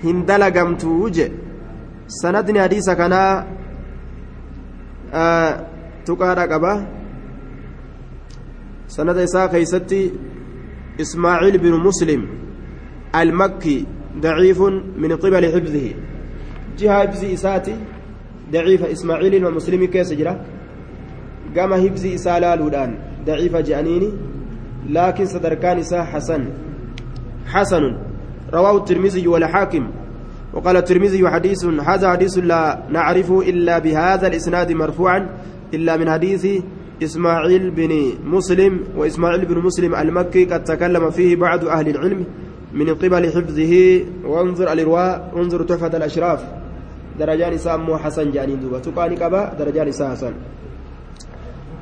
hin 0.03 0.25
dalagamtuu 0.25 1.09
je 1.09 1.31
sanadni 2.07 2.59
hadiisa 2.59 2.95
kanaa 2.95 3.43
tuqaadha 6.05 6.47
qaba 6.47 6.73
sanada 8.87 9.23
isaa 9.23 9.47
keeysatti 9.47 10.01
ismaaciil 11.03 11.59
binu 11.59 11.77
muslim 11.77 12.21
almakki 13.13 13.85
daciifun 14.23 14.73
min 14.97 15.11
qibali 15.23 15.47
xibdihi 15.55 15.95
jiha 16.77 17.01
hibzi 17.03 17.27
isaati 17.37 17.75
daciifa 18.51 18.87
ismaaciil 18.95 19.33
ilma 19.33 19.51
muslimi 19.51 19.87
keessa 19.87 20.15
jira 20.15 20.33
gama 21.55 21.77
hibzi 21.77 22.13
isaa 22.17 22.39
laaluudhaan 22.39 22.91
daciifa 23.25 23.63
je'aniini 23.69 24.11
لكن 24.89 25.25
صدركان 25.25 25.77
إساء 25.79 26.03
حسن 26.03 26.49
حسن 27.47 27.97
رواه 28.53 28.77
الترمذي 28.77 29.27
والحاكم 29.27 29.91
وقال 30.53 30.77
الترمذي 30.77 31.29
حديث 31.29 31.65
هذا 31.65 32.11
حديث 32.11 32.37
لا 32.37 32.83
نعرفه 32.89 33.41
إلا 33.41 33.79
بهذا 33.79 34.27
الإسناد 34.27 34.71
مرفوعا 34.71 35.29
إلا 35.73 35.97
من 35.97 36.11
حديث 36.11 36.47
إسماعيل 37.03 37.71
بن 37.71 38.13
مسلم 38.25 38.79
وإسماعيل 38.97 39.45
بن 39.45 39.57
مسلم 39.57 39.95
المكي 39.95 40.45
قد 40.45 40.63
تكلم 40.63 41.09
فيه 41.09 41.35
بعض 41.35 41.65
أهل 41.65 41.87
العلم 41.89 42.25
من 42.73 42.89
قبل 42.93 43.23
حفظه. 43.31 44.03
وانظر 44.25 44.73
الإرواء 44.73 45.31
انظر 45.35 45.63
تحفة 45.63 45.97
الأشراف. 45.97 46.43
درجان 47.19 47.53
إساء 47.53 47.77
مو 47.77 47.97
حسن 47.97 48.31
جانين 48.31 48.59
دوبا. 48.59 48.79
تقاني 48.79 49.15
قبا 49.15 49.53
درجان 49.59 49.87
حسن. 49.87 50.33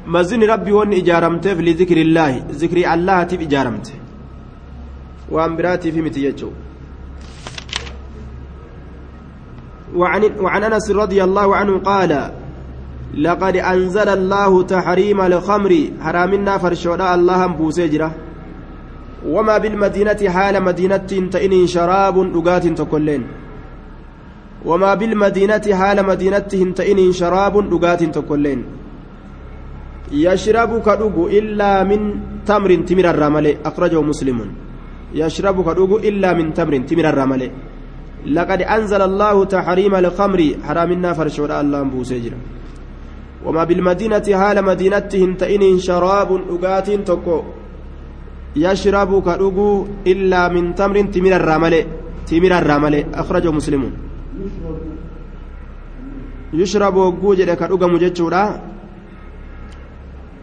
مزن 0.08 0.44
ربي 0.44 0.72
ون 0.72 0.94
إجارمته 0.94 1.54
لذكر 1.54 1.98
الله. 1.98 2.46
ذكر 2.52 2.94
الله 2.94 3.24
تب 3.24 3.42
إجارمته. 3.42 3.94
وأن 5.32 5.56
براتي 5.56 5.92
في 5.92 6.02
متيجو 6.02 6.50
وعن, 9.96 10.22
وعن 10.40 10.64
أنس 10.64 10.92
رضي 10.92 11.24
الله 11.24 11.56
عنه 11.56 11.80
قال 11.80 12.32
لقد 13.18 13.56
أنزل 13.58 14.10
الله 14.10 14.64
تحريم 14.64 15.22
الخمر 15.22 15.72
حرامنا 16.02 16.58
فرشودا 16.58 17.16
الله 17.16 17.48
بوسجرة 17.48 18.12
وما 19.28 19.58
بالمدينة 19.58 20.22
حال 20.30 20.64
مدينة 20.64 21.10
تئن 21.32 21.68
شراب 21.68 22.18
لقات 22.36 22.68
تكلين. 22.68 23.24
وما 24.66 24.94
بالمدينة 24.94 25.66
حال 25.80 26.06
مدينة 26.06 26.52
تئن 26.76 27.00
شراب 27.12 27.74
لقات 27.74 28.04
تكلين. 28.04 28.60
يشرب 30.12 30.72
كدوغو 30.82 31.28
إلا 31.28 31.84
من 31.84 32.00
تمر 32.46 32.76
تمر 32.88 33.06
الرمل. 33.10 33.46
أخرجه 33.66 34.02
مسلم. 34.02 34.40
يشرب 35.14 35.58
كدوغو 35.68 35.98
إلا 35.98 36.34
من 36.34 36.54
تمر 36.54 36.78
تمر 36.78 37.06
الرمل. 37.10 37.42
لقد 38.26 38.62
أنزل 38.62 39.02
الله 39.02 39.46
تحريم 39.46 39.96
الخمر 39.96 40.40
حرامنا 40.64 41.14
فرشور 41.14 41.52
الله 41.62 41.84
بوسجر 41.84 42.34
وما 43.46 43.64
بالمدينة 43.64 44.28
حال 44.40 44.58
مدينتهم 44.66 45.34
تئن 45.34 45.80
شراب 45.80 46.30
أغات 46.52 46.90
تكو 47.08 47.38
يشرب 48.56 49.12
كدوغو 49.28 49.88
إلا 50.08 50.42
من 50.52 50.76
تمر 50.76 51.02
تمر 51.16 51.34
الرمل 51.36 51.74
تمر 52.28 52.52
الرمل 52.58 52.96
أخرجه 53.14 53.52
مسلم. 53.52 53.84
يشرب 56.54 56.96
مججورا 57.94 58.44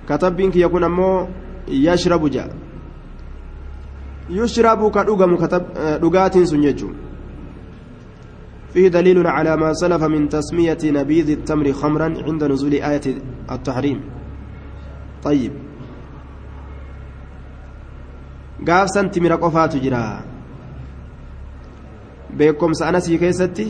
katabbiin 0.06 0.50
kiyya 0.54 0.68
kun 0.70 0.84
ammoo 0.86 1.26
yashrabu 1.66 2.30
jaa 2.30 2.48
yushrabu 4.30 4.90
ka 4.90 5.02
dhugamu 5.04 5.36
dhugaatiin 6.00 6.46
sun 6.46 6.62
jechuun 6.62 6.94
فيه 8.72 8.88
دليل 8.88 9.26
على 9.26 9.56
ما 9.56 9.72
سلف 9.72 10.02
من 10.04 10.28
تسمية 10.28 10.78
نبيذ 10.84 11.30
التمر 11.30 11.72
خمرا 11.72 12.08
عند 12.26 12.44
نزول 12.44 12.72
آية 12.72 13.06
التحريم. 13.50 14.00
طيب. 15.22 15.52
gaaf 18.64 18.88
san 18.88 19.10
timira 19.10 19.36
qofaatu 19.36 19.78
jira 19.78 20.22
beekomsa 22.36 22.88
anasii 22.88 23.18
keessatti 23.18 23.66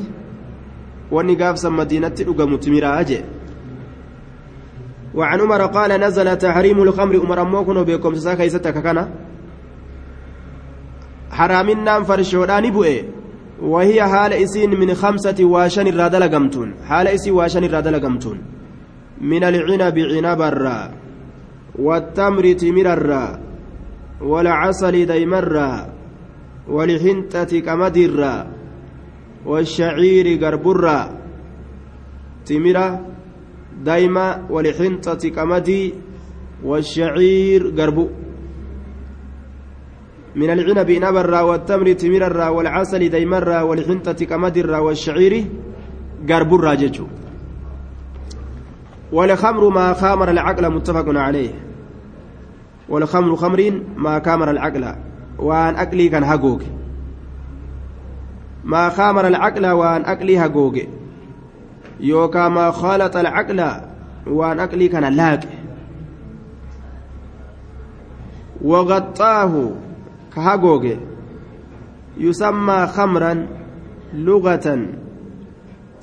wanni 1.10 1.36
gaafsan 1.36 1.74
madiinatti 1.74 2.24
dhugamu 2.24 2.58
timiraa 2.58 3.04
jee 3.04 3.24
وعن 5.16 5.40
عمر 5.40 5.66
قال 5.66 6.00
نزل 6.00 6.36
تحريم 6.36 6.82
الخمر 6.82 7.16
عمر 7.24 7.44
موكن 7.44 7.82
بكم 7.82 8.14
ساكا 8.14 8.42
يستك 8.42 8.82
كان 8.82 9.08
حرامنا 11.32 12.02
فرشودان 12.04 12.70
بؤي 12.70 13.15
وهي 13.62 14.02
حال 14.02 14.32
إسين 14.32 14.70
من 14.80 14.94
خمسة 14.94 15.36
واشن 15.40 15.86
الرادل 15.86 16.34
قمتون 16.34 16.74
حال 16.84 17.06
إسي 17.08 17.30
واشن 17.30 17.64
الرادل 17.64 18.00
قمتون 18.00 18.38
من 19.20 19.44
العنب 19.44 19.98
عنب 19.98 20.42
الرا 20.42 20.92
والتمر 21.78 22.52
تمر 22.52 22.92
الرا 22.92 23.40
والعسل 24.20 25.06
ديم 25.06 25.34
الرا 25.34 25.86
والحنطة 26.68 27.60
كمد 27.60 27.98
والشعير 29.46 30.44
قرب 30.44 30.70
الرا. 30.70 31.00
تمره 32.46 33.06
دايما 33.84 34.46
ولحنطة 34.50 35.28
كمدي 35.28 35.94
والشعير 36.64 37.62
قرب 37.78 38.10
من 40.36 40.50
العنب 40.50 40.90
نبرا 40.90 41.40
والتمر 41.40 41.92
تمررا 41.92 42.48
والعسل 42.48 43.08
ديمرا 43.08 43.60
والحنطة 43.60 44.20
كمدرا 44.24 44.78
والشعير 44.78 45.44
قرب 46.28 46.54
الراجج 46.54 47.00
والخمر 49.12 49.68
ما 49.68 49.92
خامر 49.92 50.30
العقل 50.30 50.64
متفق 50.70 51.06
عليه. 51.08 51.50
والخمر 52.88 53.36
خمر 53.36 53.60
ما 53.96 54.20
خامر 54.24 54.50
العقل. 54.50 54.84
وان 55.38 55.76
أكلي 55.76 56.08
كان 56.08 56.24
هقوق 56.24 56.60
ما 58.64 58.88
خامر 58.88 59.26
العقل 59.26 59.66
وان 59.66 60.04
أكلي 60.04 60.38
هقوق 60.38 60.76
yookaan 62.00 62.52
maa 62.52 62.72
khaalata 62.72 63.24
alcaqla 63.24 63.68
waan 64.28 64.60
aqlii 64.60 64.92
kana 64.92 65.10
laaqe 65.10 65.48
wagaxaahu 68.60 69.62
ka 70.36 70.40
hagooge 70.44 70.94
yusammaa 72.20 72.86
khamran 72.92 73.38
lugatan 74.12 74.80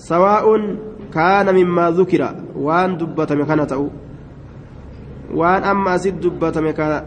sawaa'un 0.08 0.64
kaana 1.14 1.54
mimmaa 1.54 1.92
dukira 1.94 2.34
waan 2.66 2.98
dubbatame 2.98 3.46
kana 3.46 3.66
ta'u 3.70 3.88
waan 5.40 5.62
amma 5.72 5.94
asit 5.98 6.18
dubbatame 6.18 6.74
ka 6.74 7.06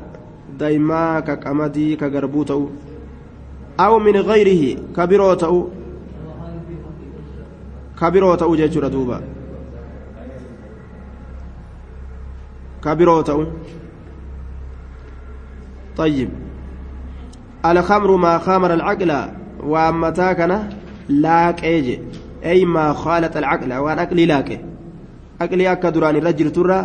daymaa 0.59 1.23
ka 1.27 1.35
qamadii 1.43 1.99
ka 1.99 2.07
garbuu 2.15 2.45
ta'u 2.47 2.71
aw 3.85 3.93
min 4.07 4.23
gayrihi 4.31 4.71
ka 4.95 5.07
biroo 5.11 5.35
ta'u 5.35 5.61
kabiroo 7.99 8.37
ta'uu 8.39 8.57
jechuudha 8.63 8.91
duuba 8.95 9.19
kabiroo 12.87 13.23
ta'u 13.27 13.43
طيب 15.97 16.46
الخمر 17.71 18.17
ما 18.17 18.39
خامر 18.39 18.75
العقل 18.75 19.11
وأمتا 19.65 20.33
كان 20.33 20.53
لاك 21.09 21.65
ايجي 21.65 22.01
أي 22.45 22.65
ما 22.65 22.93
خالت 22.93 23.37
العقل 23.37 23.73
وأن 23.75 23.99
أكلي 23.99 24.27
لاك 24.27 24.61
أكلي 25.41 25.73
أكا 25.73 25.91
دراني 25.91 26.19
الرجل 26.19 26.53
ترى 26.53 26.81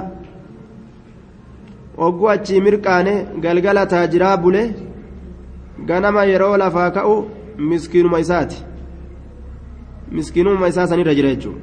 ogguu 1.98 2.30
achii 2.34 2.62
mirqaane 2.66 3.14
galgala 3.44 3.84
taajiraa 3.94 4.38
bule 4.44 4.62
ganama 5.90 6.22
yeroo 6.32 6.58
lafaa 6.62 6.90
ka'u 6.98 7.16
miskiinuma 7.70 8.20
isaati 8.24 8.58
miskiinummaa 10.16 10.72
isaa 10.74 10.88
sanirra 10.92 11.14
jira 11.18 11.34
jechuudha 11.36 11.62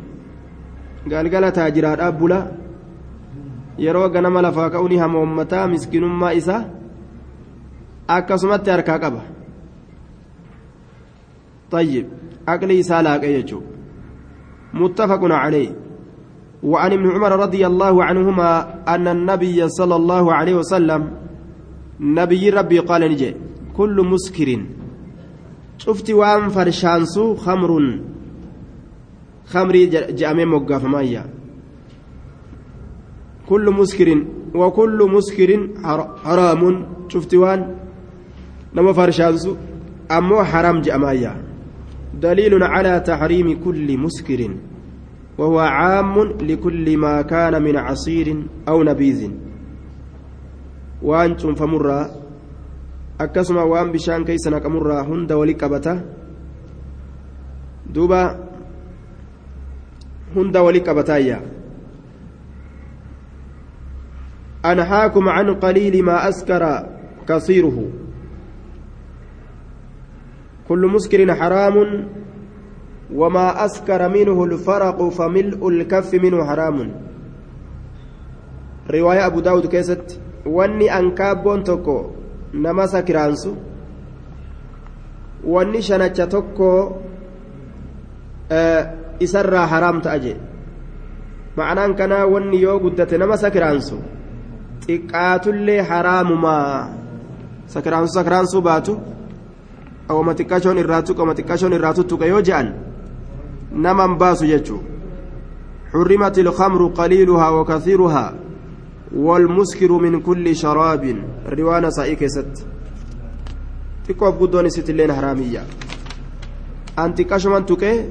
galgala 1.13 1.53
taajiraadhaaf 1.59 2.15
bula 2.21 2.39
yeroo 3.85 4.09
ganama 4.15 4.43
lafaa 4.47 4.71
ka'u 4.75 4.89
ni 4.89 4.97
hamoommataa 5.03 5.67
miskiinummaa 5.75 6.33
isaa 6.41 6.63
akkasumatti 8.09 8.71
harkaa 8.71 8.99
qaba. 8.99 9.23
طيب 11.71 12.07
عقلي 12.49 12.83
سالاك 12.83 13.25
يجو 13.25 13.61
متفق 14.75 15.21
عليه 15.25 15.71
وعن 16.63 16.93
ابن 16.93 17.07
عمر 17.11 17.33
رضي 17.45 17.67
الله 17.67 18.05
عنهما 18.05 18.51
أن 18.89 19.09
النبي 19.09 19.69
صلى 19.69 19.97
الله 19.97 20.35
عليه 20.35 20.55
وسلم 20.55 21.11
نبي 22.01 22.51
ربي 22.51 22.79
قال 22.79 23.03
نجي 23.11 23.35
كل 23.77 23.97
مسكر 24.13 24.49
شفت 25.79 26.11
وان 26.11 26.49
فرشانسو 26.49 27.35
خمر 27.35 28.01
خمري 29.47 29.87
جامع 30.21 30.45
مقاف 30.45 30.85
مايا 30.85 31.25
كل 33.49 33.71
مسكر 33.71 34.09
وكل 34.55 34.99
مسكر 35.15 35.51
حرام 36.25 36.63
شفت 37.09 37.35
وان 37.35 37.78
نما 38.75 38.93
فرشانسو 38.93 39.57
أمو 40.11 40.45
حرام 40.45 40.81
جأمايا. 40.81 41.33
دليل 42.15 42.63
على 42.63 43.01
تحريم 43.01 43.65
كل 43.65 43.99
مسكر 43.99 44.41
وهو 45.39 45.59
عام 45.59 46.19
لكل 46.41 46.97
ما 46.97 47.23
كان 47.23 47.63
من 47.63 47.77
عصير 47.77 48.29
أو 48.69 48.83
نبيذ. 48.83 49.31
وأنتم 51.03 51.55
فمرة 51.55 52.11
أكسما 53.21 53.63
وأن 53.63 53.93
بشان 53.93 54.25
كيسنا 54.25 54.59
كمرة 54.59 55.03
هند 55.03 55.33
ولكبته 55.33 56.01
دوبا 57.95 58.49
هند 60.37 60.57
ولكبتايا 60.57 61.41
أنهاكم 64.65 65.29
عن 65.29 65.55
قليل 65.55 66.05
ما 66.05 66.29
أسكر 66.29 66.87
كثيره. 67.29 68.08
كل 70.69 70.87
مسكر 70.87 71.35
حرام 71.35 71.77
وما 73.15 73.65
أسكر 73.65 74.09
منه 74.09 74.45
الفرق 74.45 75.09
فملء 75.09 75.69
الكف 75.69 76.15
منه 76.15 76.45
حرام 76.45 76.93
رواية 78.91 79.27
أبو 79.27 79.41
داود 79.41 79.67
كيست 79.67 80.21
واني 80.47 80.99
أنكابون 80.99 81.65
توكو 81.65 82.07
نما 82.55 82.87
سكرانسو 82.87 83.53
واني 85.45 85.83
شنچا 85.83 86.25
توكو 86.25 86.93
آه 88.53 88.99
isarraa 89.21 89.67
haraam 89.67 90.01
ta'a 90.03 90.19
jee 90.23 90.37
ma'anaan 91.59 91.95
kanaa 91.99 92.27
wanni 92.33 92.63
yoo 92.63 92.79
guddate 92.85 93.19
nama 93.19 93.37
sakiraansu 93.37 93.99
xiqqaatullee 94.87 95.83
haraamumaa 95.91 96.89
sakiraansu 97.75 98.15
sakiraansuu 98.19 98.63
baatu 98.69 98.95
awwama 100.09 100.35
xiqqashoon 100.35 100.79
irraa 100.79 101.03
tuqama 101.03 101.35
xiqqashoon 101.35 101.73
irraa 101.73 101.95
tuttuqa 101.95 102.27
yoo 102.27 102.43
je'an 102.43 102.75
naman 103.73 104.19
baasu 104.19 104.47
jechuu 104.47 104.81
حرمت 105.93 106.39
الخمر 106.39 106.87
قليلها 106.87 107.49
وكثيرها 107.49 108.35
والمسكر 109.17 109.93
من 109.93 110.21
كل 110.21 110.57
شراب 110.57 111.05
روانا 111.49 111.91
سائك 111.91 112.27
ست 112.27 112.67
تكوب 114.09 114.35
قدوني 114.41 114.71
ستلين 114.71 115.13
حرامية 115.13 115.63
أنت 116.99 117.23
كشمان 117.23 117.67
تكي 117.67 118.05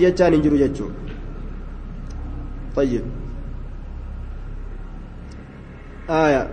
jechaan 0.00 0.32
hin 0.32 0.42
jiru 0.42 0.56
jechuun 0.56 0.92
طيب 2.76 3.04
آية 6.10 6.48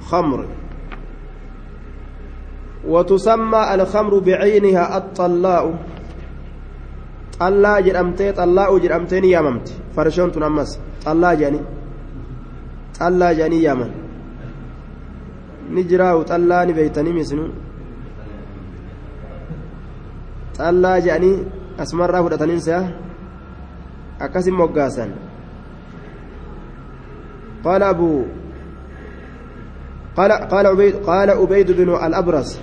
خمر 0.00 0.46
وتسمى 2.88 3.62
الخمر 3.74 4.18
بعينها 4.18 4.84
الطلاء. 4.98 5.64
طلا 7.40 7.74
جرمتي 7.80 8.32
طلاء 8.32 8.70
جرمتين 8.78 9.24
ياممت. 9.24 9.66
فرشون 9.96 10.32
تنمس 10.32 10.70
طلا 11.04 11.34
جاني. 11.34 11.60
طلا 12.98 13.32
جاني 13.32 13.62
يامن 13.62 13.90
نجراو 15.74 16.22
طلا 16.22 16.58
نبيتني 16.64 17.12
مسنون 17.12 17.52
xallaa 20.52 21.00
jedhanii 21.00 21.42
asumarraa 21.82 22.22
fudhataniinsa 22.24 22.76
akkasin 24.24 24.54
moggaasan 24.60 25.10
قال 27.64 27.82
أبو 27.82 28.10
قال 30.16 30.32
قال 30.32 30.66
عبيد 30.66 30.96
قال 30.96 31.30
عبيد 31.30 31.70
بن 31.72 31.88
الأبرص 32.06 32.58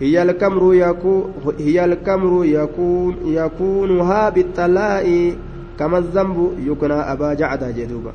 هي 0.00 0.22
الكمر 0.22 0.74
يكون 0.74 1.32
هي 1.58 1.84
الكمر 1.84 2.44
يكون 2.44 3.16
يكونها 3.24 4.28
بالطلاء 4.30 5.34
كما 5.78 5.98
الذنب 5.98 6.52
يكون 6.58 6.92
أبا 6.92 7.34
جعد 7.34 7.64
جدوبا. 7.64 8.12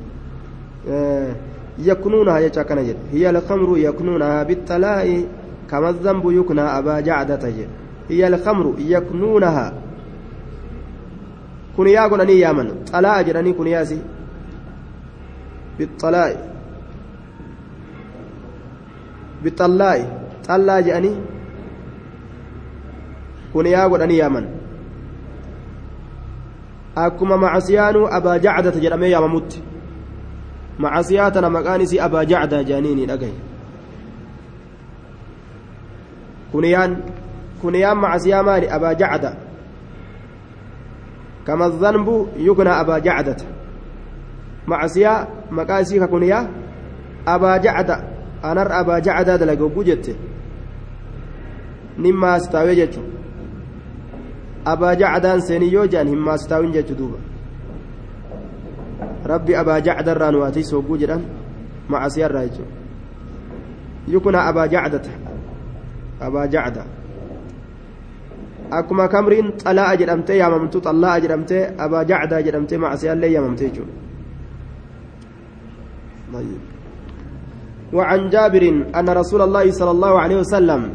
آه 0.88 1.34
يكنونها 1.78 2.38
يتكن 2.38 2.76
جد. 2.76 2.96
هي 3.12 3.30
الخمر 3.30 3.78
يكنونها 3.78 4.42
بالطلاء 4.42 5.24
كما 5.70 5.90
الذنب 5.90 6.30
يكون 6.30 6.58
أبا 6.58 7.00
جعد 7.00 7.32
جد 7.32 7.68
هي 8.10 8.26
الخمر 8.26 8.74
يكنونها 8.78 9.72
كن 11.76 11.86
يا 11.86 12.06
قلني 12.06 12.40
يا 12.40 12.52
من؟ 12.52 12.84
طلاء 12.92 13.22
جراني 13.22 13.52
كن 13.52 13.66
ياسي 13.66 13.98
بالطلاء 15.78 16.32
بالطلاء 19.42 19.98
طلاء 20.48 20.80
جاني 20.80 21.12
kun 23.56 23.66
yaa 23.72 23.88
godhanii 23.88 24.18
yaaman 24.20 24.46
akkuma 27.04 27.36
macasiyaanu 27.40 28.00
abaa 28.16 28.38
jacdata 28.44 28.80
jedhamee 28.84 29.10
yaamamutti 29.14 29.62
macasiyaa 30.78 31.30
tana 31.30 31.48
maqaan 31.56 31.80
isii 31.84 32.00
abaa 32.06 32.24
jacdaa 32.32 32.62
jedhaniini 32.68 33.06
dhagaye 33.10 33.38
kuniyaan 36.52 36.92
kuniyaan 37.62 37.98
macasiyaa 38.04 38.42
maali 38.48 38.66
abaa 38.76 38.94
jacda 39.02 39.30
kama 41.46 41.68
dhanbu 41.68 42.16
yuknaa 42.48 42.78
abaa 42.84 43.00
jacdata 43.00 43.44
macasiyaa 44.66 45.26
maqaa 45.50 45.80
isii 45.80 46.00
ka 46.02 46.08
kuniyaa 46.08 46.44
abaa 47.34 47.58
jacda 47.58 47.96
anar 48.42 48.72
abaa 48.72 49.00
jacdaa 49.00 49.38
dalage 49.38 49.62
hogguu 49.62 49.84
jette 49.84 50.16
nin 51.98 52.16
maasitaawee 52.24 52.76
jechuudha 52.80 53.16
abaa 54.72 54.94
jacdaan 55.02 55.42
seenii 55.48 55.72
yoo 55.72 55.86
jedhan 55.86 56.08
hin 56.08 56.18
maasitaawin 56.28 56.72
jechu 56.76 56.94
duuba 56.98 57.18
rabbi 59.32 59.56
abaa 59.62 59.80
jacdarraa 59.80 60.30
nu 60.30 60.44
atiis 60.48 60.72
hogguu 60.78 60.98
jedhan 61.02 61.22
macasiyarraa 61.88 62.44
jechuudha 62.48 62.74
yukuna 64.14 64.44
abaa 64.50 64.68
jacdata 64.74 65.10
abaa 66.20 66.46
jacda 66.56 66.84
akkuma 68.70 69.08
kamriin 69.08 69.52
xalaa'a 69.62 69.96
jedhamtee 70.02 70.38
yaamamtu 70.42 70.82
xallaa'a 70.88 71.20
jedhamtee 71.26 71.62
abaa 71.86 72.04
jacdaa 72.10 72.42
jedhamtee 72.48 72.78
macasiyaallee 72.84 73.32
yaamamte 73.36 73.64
jechuudha 73.68 74.05
وعن 77.92 78.28
جابر 78.30 78.64
أن 78.94 79.08
رسول 79.08 79.42
الله 79.42 79.70
صلى 79.70 79.90
الله 79.90 80.20
عليه 80.20 80.36
وسلم 80.36 80.94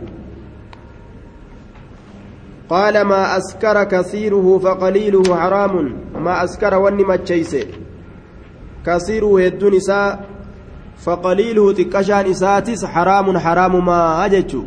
قال 2.70 3.02
ما 3.02 3.38
أسكر 3.38 3.84
كثيره 3.84 4.58
فقليله 4.60 5.36
حرام 5.36 5.74
ما 6.16 6.44
أسكر 6.44 6.74
وني 6.76 7.04
ما 7.04 7.16
تشيسه. 7.16 7.68
كثيره 8.86 9.46
هدون 9.46 9.76
إساء 9.76 10.26
فقليله 11.06 11.74
تكشان 11.74 12.26
إساتس 12.30 12.86
حرام 12.86 13.38
حرام 13.38 13.86
ما 13.86 14.26
أججو 14.26 14.64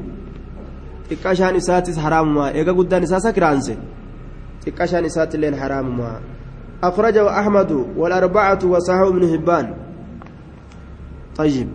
تكشان 1.10 1.56
إساتس 1.56 1.98
حرام 1.98 2.34
ما 2.34 2.48
إيقا 2.54 2.72
قدان 2.72 3.02
إسا 3.02 3.18
سكرانسه 3.18 3.76
تكشان 4.66 5.04
إسات 5.04 5.34
اللين 5.34 5.56
حرام 5.56 5.98
ما. 5.98 6.20
أخرجه 6.82 7.38
أحمد 7.40 7.70
والأربعة 7.96 8.58
وصححه 8.64 9.08
ابن 9.08 9.32
حبان. 9.32 9.83
طيب. 11.36 11.68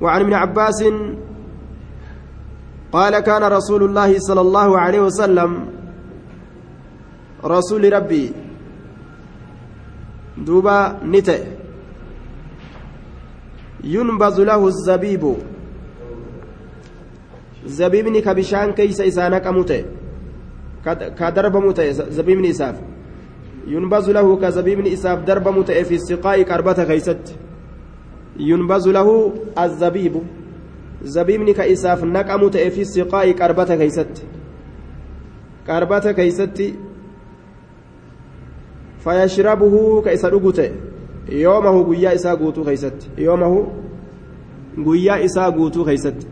وعن 0.00 0.20
ابن 0.20 0.34
عباس 0.34 0.84
قال 2.92 3.18
كان 3.20 3.42
رسول 3.42 3.82
الله 3.82 4.18
صلى 4.18 4.40
الله 4.40 4.78
عليه 4.78 5.00
وسلم 5.00 5.50
رسول 7.44 7.92
ربي. 7.92 8.32
دوبا 10.36 11.00
نتئ 11.04 11.42
ينبذ 13.84 14.36
له 14.44 14.66
الزبيب. 14.66 15.24
زبيبني 17.66 18.20
كبشان 18.20 18.72
كيس 18.72 19.00
إسانك 19.00 19.46
متئ 19.46 19.84
كدرب 21.18 21.56
متئ 21.56 21.92
زبيبني 21.92 22.50
إساف 22.50 22.91
ينبذ 23.66 24.12
له 24.12 24.36
كزبيبني 24.36 24.92
إساف 24.92 25.18
درب 25.24 25.48
متئ 25.48 25.84
في 25.84 25.94
السقاء 25.94 26.42
كربة 26.42 26.84
كيست 26.84 27.36
ينبذ 28.38 28.90
له 28.92 29.32
الزبيب 29.58 30.22
ta'e 32.50 32.70
fi 32.70 32.84
siqaa'i 32.84 33.34
qarbata 33.34 33.76
keeysatti 33.76 34.22
qarbata 35.66 36.14
keeysatti 36.14 36.74
fayashrabuhu 39.04 40.02
ka 40.04 40.12
isa 40.12 40.30
dhugu 40.30 40.52
ta'e 40.52 40.70
yoomahu 41.42 41.84
guyyaa 41.84 42.12
isaa 42.14 42.36
guutuu 42.36 42.64
keeysatti 42.64 43.10
yoomahu 43.24 43.66
guyyaa 44.78 45.18
isaa 45.26 45.50
guutuu 45.50 45.84
keeysatti 45.84 46.26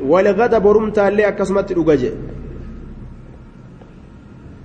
walgada 0.00 0.60
borumtaallee 0.60 1.26
akkasumatti 1.26 1.74
dhuga 1.74 1.96
je 1.96 2.12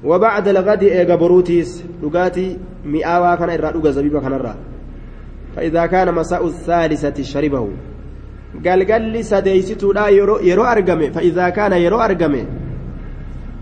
وبعد 0.05 0.47
الغد 0.47 0.83
إيجا 0.83 1.15
بروتيس 1.15 1.83
لقاتي 2.03 2.57
مئاوا 2.85 3.35
كان 3.35 3.49
إرى 3.49 3.79
لقى 3.79 3.91
زبيبا 3.93 4.19
كان 4.19 4.33
إرى. 4.33 4.55
فإذا 5.55 5.85
كان 5.85 6.13
مساء 6.13 6.45
الثالثة 6.45 7.23
شربه. 7.23 7.69
قال 8.65 8.91
قال 8.91 9.01
لي 9.01 9.23
سديستو 9.23 9.91
لا 9.91 10.07
يرو, 10.07 10.37
يرو 10.37 10.63
أرقمي. 10.63 11.11
فإذا 11.11 11.49
كان 11.49 11.73
يرو 11.73 11.99
أرقمي. 11.99 12.45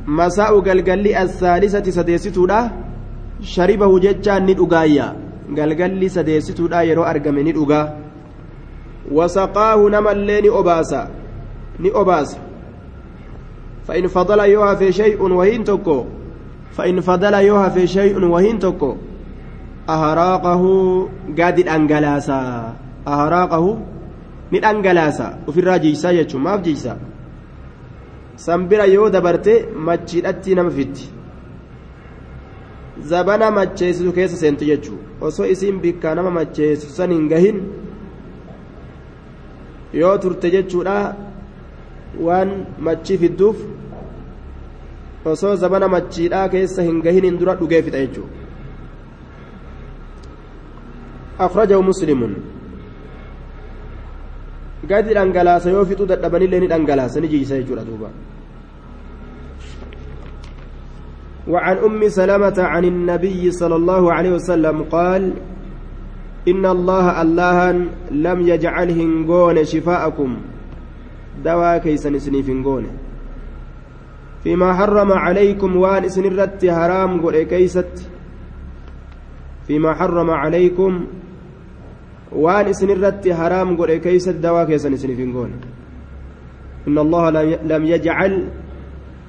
مساء 0.08 0.60
قال 0.60 0.90
قال 0.90 1.00
لي 1.00 1.22
الثالثة 1.22 1.92
سديستو 1.92 2.46
لا 2.46 2.70
شربه 3.42 4.00
جتان 4.00 4.46
ندقايا 4.46 5.16
قال 5.58 5.82
قال 5.82 5.94
لي 5.96 6.10
سديستو 6.10 6.68
لا 6.68 6.82
يرو 6.82 7.04
أرقمي 7.04 7.44
ندقا 7.44 7.98
وسقاه 9.12 9.80
أباسا. 10.60 11.08
ni 11.80 11.90
obaasa 11.90 12.38
فإن 13.88 14.08
فضل 14.08 14.40
يوها 14.40 14.76
في 14.76 14.92
شيء 14.92 15.22
وهين 15.22 15.64
تكو. 15.64 16.06
فإن 16.74 17.02
فضل 17.02 17.34
يوها 17.34 17.70
في 17.70 17.88
شيء 17.88 18.18
وهين 18.26 18.60
تكو 18.60 18.96
aharaaqahu 19.88 21.10
gaadi 21.36 21.64
dhangalaasa 21.68 22.38
aharaaqahu 23.06 23.72
ni 24.52 24.60
dhangalaasa 24.66 25.26
ofirraa 25.48 25.80
jiisaa 25.86 26.14
jechuun 26.20 26.44
maaf 26.44 26.62
jiisaa 26.68 26.96
sanbira 28.46 28.86
yoo 28.92 29.10
dabarte 29.16 29.54
machiidhatti 29.90 30.56
nama 30.56 30.72
fitti 30.78 31.10
zabana 33.12 33.52
macheessitu 33.60 34.14
keessa 34.18 34.38
seenti 34.44 34.66
jechuun 34.72 35.00
osoo 35.30 35.46
isiin 35.56 35.80
bikkaa 35.84 36.16
nama 36.16 36.32
macheessitu 36.40 36.94
san 37.00 37.12
hin 37.12 37.28
gahin 37.36 37.62
yoo 40.02 40.18
turte 40.18 40.52
jechuudha 40.56 40.98
waan 42.28 42.52
machii 42.88 43.18
fidduuf 43.18 43.58
osoo 45.26 45.56
zabana 45.56 45.88
machiidhaa 45.88 46.48
keessa 46.50 46.82
hin 46.84 47.02
gahin 47.02 47.26
hin 47.26 47.38
dura 47.40 47.56
dhugee 47.56 47.82
fixa 47.82 48.00
jechuudha. 48.06 48.44
أخرجه 51.40 51.82
مسلم 51.82 52.22
قد 54.86 55.08
الأنجلاس 55.08 55.66
يوفي 55.66 55.96
تدبني 55.96 56.48
لين 56.48 56.64
الأنجلاس 56.64 57.18
نجي 57.18 57.46
سيجور 57.46 57.82
دوبا 57.84 58.10
وعن 61.48 61.78
أم 61.78 62.02
سلمة 62.10 62.58
عن 62.58 62.84
النبي 62.86 63.52
صلى 63.52 63.76
الله 63.76 64.14
عليه 64.14 64.32
وسلم 64.38 64.78
قال 64.94 65.34
إن 66.48 66.66
الله 66.66 67.22
الله 67.22 67.58
لم 68.12 68.40
يجعل 68.48 68.90
هنغون 68.92 69.58
شفاءكم. 69.66 70.30
دواء 71.44 71.78
كيسن 71.78 72.20
سنيفنغون 72.20 72.86
فيما 74.44 74.74
حرم 74.74 75.12
عليكم 75.12 75.76
وان 75.78 76.10
سنرت 76.10 76.66
حرام 76.66 77.22
قل 77.22 77.44
كيست 77.44 77.96
فيما 79.68 79.94
حرم 79.94 80.30
عليكم 80.30 80.92
godhe 83.78 84.00
keeysatti 84.02 84.42
dawaa 84.42 84.66
keessan 84.66 84.94
isiniif 84.98 85.20
hin 85.22 85.32
goone 85.32 85.54
inna 86.88 87.02
allaha 87.06 87.30
lam 87.72 87.84
yajcal 87.86 88.34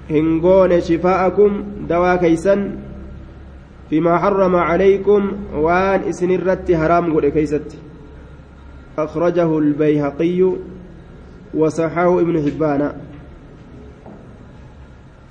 hin 0.08 0.40
goone 0.40 0.80
shifaa'akum 0.80 1.84
dawaa 1.88 2.16
keeysan 2.18 2.60
fimaa 3.90 4.18
harrama 4.24 4.64
calaykum 4.70 5.22
waan 5.66 6.08
isin 6.08 6.30
irratti 6.30 6.72
haraam 6.72 7.12
godhe 7.12 7.30
keeysatti 7.30 7.84
أخرجه 8.98 9.58
البيهقي 9.58 10.40
وصححه 11.54 12.20
ابن 12.20 12.42
حبان 12.42 12.92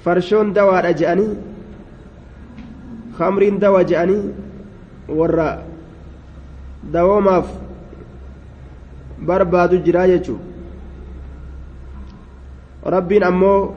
فرشون 0.03 0.53
دواء 0.53 0.91
جأني 0.91 1.27
خمر 3.19 3.49
دواء 3.49 3.83
جأني 3.83 4.19
warra 5.09 5.63
dawoomaaf 6.83 7.47
barbaadu 9.19 9.77
jiraa 9.83 10.07
jechuun. 10.07 10.39
Rabbiin 12.85 13.23
ammoo 13.23 13.75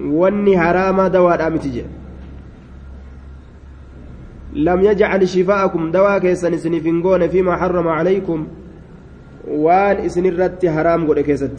wanni 0.00 0.54
haraamaa 0.54 1.08
dawaadhaa 1.08 1.50
miti 1.50 1.70
jedhe 1.70 1.98
لم 4.52 4.80
يجعل 4.82 5.28
شفاءكم 5.28 5.90
دواء 5.90 6.18
كيسن 6.18 6.58
سنفنقون 6.58 7.28
فيما 7.28 7.56
حرم 7.56 7.88
عليكم 7.88 8.46
وان 9.48 9.96
اسن 9.96 10.26
الرت 10.26 10.66
حرام 10.66 11.06
قد 11.06 11.18
كيست 11.18 11.54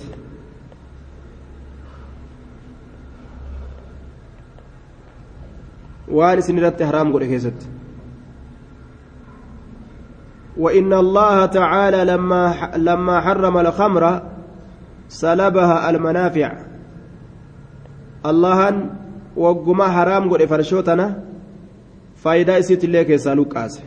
وان 6.12 6.38
اسن 6.38 6.58
الرت 6.58 6.84
حرام 6.84 7.14
قد 7.14 7.24
كيست 7.24 7.60
وإن 10.58 10.94
الله 10.94 11.46
تعالى 11.46 12.06
لما 12.06 12.72
لما 12.78 13.22
حرم 13.22 13.58
الخمر 13.58 14.22
سلبها 15.08 15.90
المنافع 15.90 16.50
الله 18.26 18.60
وقما 19.36 19.88
حرام 19.88 20.34
قد 20.34 20.46
فرشوتنا 20.46 21.32
faayidaa 22.24 22.58
isiitillee 22.62 23.06
keessaa 23.06 23.36
luqqaase 23.36 23.82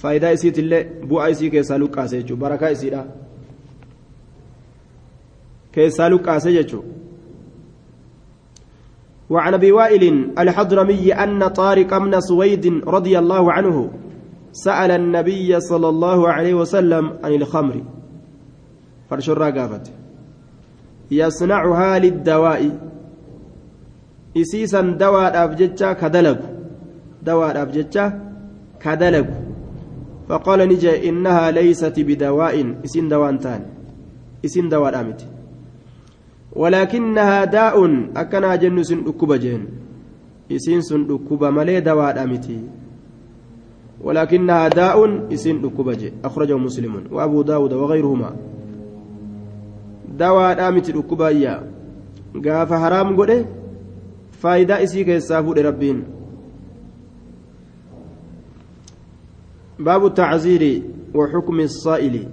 faayidaa 0.00 0.30
isiitillee 0.36 0.80
bu'aa 1.08 1.28
isii 1.34 1.50
keessaa 1.54 1.78
luqqaase 1.82 2.18
jechuudha 2.18 2.40
barakaa 2.40 2.68
isiidha 2.76 3.04
keessaa 5.76 6.10
luqqaase 6.14 6.52
jechuudha. 6.52 7.09
وعن 9.30 9.54
ابي 9.54 9.72
وائل 9.72 10.30
الحضرمي 10.38 11.12
ان 11.14 11.48
طارق 11.48 11.98
بن 11.98 12.20
سويد 12.20 12.82
رضي 12.86 13.18
الله 13.18 13.52
عنه 13.52 13.90
سال 14.52 14.90
النبي 14.90 15.60
صلى 15.60 15.88
الله 15.88 16.28
عليه 16.28 16.54
وسلم 16.54 17.12
عن 17.24 17.32
الخمر 17.32 17.82
فرشرا 19.10 19.50
قافت 19.50 19.92
يصنعها 21.10 21.98
للدواء 21.98 22.62
ka 25.98 26.06
dalagu 26.08 26.46
dawaadhaaf 27.22 27.70
jecha 27.74 28.04
ka 28.78 28.94
dalagu 28.96 29.34
faqaala 30.28 30.66
ni 30.70 30.76
jee 30.78 31.02
innahaa 31.10 31.50
leeysati 31.50 32.06
bidawaa'in 32.06 32.78
isin 32.86 33.10
dawaan 33.10 33.38
taane 33.42 33.66
isin 34.46 34.70
dawaadhaa 34.70 35.04
miti 35.04 35.26
akkanaa 38.14 38.56
jennu 38.56 38.80
isin 38.80 39.04
dhukkuba 39.04 39.38
jeen 39.38 39.68
isiin 40.48 40.82
sun 40.82 41.06
dhukkuba 41.08 41.50
malee 41.52 41.80
dawaadhaa 41.80 42.26
miti 42.26 42.58
ولكنها 44.04 44.68
داء 44.68 44.96
اسين 45.34 45.60
دكوبجي 45.62 46.12
أخرجه 46.24 46.56
مسلم 46.56 47.04
وأبو 47.12 47.42
داود 47.42 47.72
وغيرهما 47.72 48.36
دواء 50.18 50.56
دامت 50.56 50.90
دكوبايا 50.90 51.54
قاف 52.44 52.72
حرام 52.72 53.16
قده 53.16 53.44
isii 54.80 55.04
keessaa 55.04 55.42
fuudhe 55.42 55.62
rabbiin 55.62 56.02
باب 59.80 60.06
التعزير 60.06 60.82
وحكم 61.14 61.60
الصائل 61.60 62.28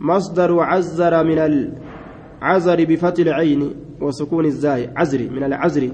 مصدر 0.00 0.60
عزر 0.60 1.24
من 1.24 1.38
العزر 1.38 2.84
بفتح 2.84 3.20
العين 3.20 3.70
وسكون 4.00 4.44
الزاي. 4.44 4.90
عزري 4.96 5.28
من 5.28 5.42
العزر 5.44 5.92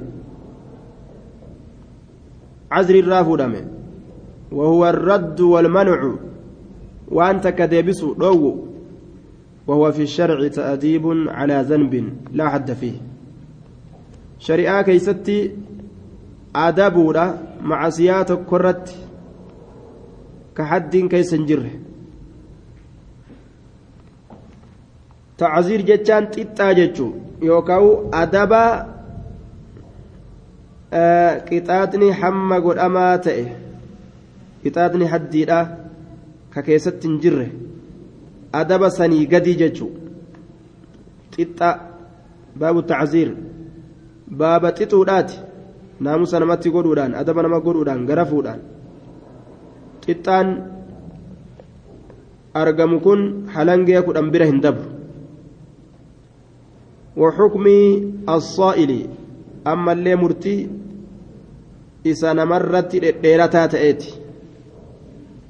عزر 2.70 2.94
الرافو 2.94 3.36
وهو 4.52 4.88
الرد 4.88 5.40
والمنع. 5.40 6.14
وأنت 7.08 7.48
كديبس 7.48 8.04
دو 8.04 8.66
وهو 9.66 9.92
في 9.92 10.02
الشرع 10.02 10.48
تأديب 10.48 11.06
على 11.28 11.64
ذنب 11.68 12.12
لا 12.32 12.48
حد 12.48 12.72
فيه. 12.72 12.92
shari'aa 14.38 14.84
keeysatti 14.84 15.36
adabuudha 16.54 17.24
macasiyaa 17.62 18.24
tokko 18.24 18.56
irratti 18.56 18.96
ka 20.54 20.64
haddiin 20.64 21.08
jechaan 25.38 26.26
xixxaa 26.34 26.74
jechuu 26.74 27.12
yookaan 27.42 28.12
adaba 28.12 28.62
qixaaxni 31.48 32.10
hamma 32.20 32.60
godhamaa 32.60 33.18
ta'e 33.18 33.44
qixaaxni 34.62 35.06
haddiidha 35.12 35.58
ka 36.52 36.62
keessatti 36.62 37.08
hin 37.08 37.20
jirre 37.22 37.48
adaba 38.52 38.90
sanii 38.90 39.26
gadii 39.26 39.56
jechuu 39.62 39.90
xixxa 41.34 41.68
baabu 42.60 42.82
tacziir 42.82 43.30
baaba 44.40 44.72
xixuudhaati 44.78 45.36
naamusa 46.00 46.40
namatti 46.40 46.70
godhuudhaan 46.70 47.14
adaba 47.20 47.42
nama 47.42 47.60
godhuudhaan 47.60 48.06
garafuudhaan 48.08 48.60
xixxaan 50.04 50.48
argamu 52.54 53.00
kun 53.04 53.20
halangee 53.54 54.00
kudhan 54.06 54.30
bira 54.32 54.46
hin 54.46 54.60
وحكم 57.16 57.64
الصائل. 58.28 59.08
أما 59.66 59.92
اللي 59.92 60.16
مرتي 60.16 60.70
إسا 62.06 62.32
نمرت 62.32 62.96
ديرتا 62.96 63.66
تأتي. 63.66 64.14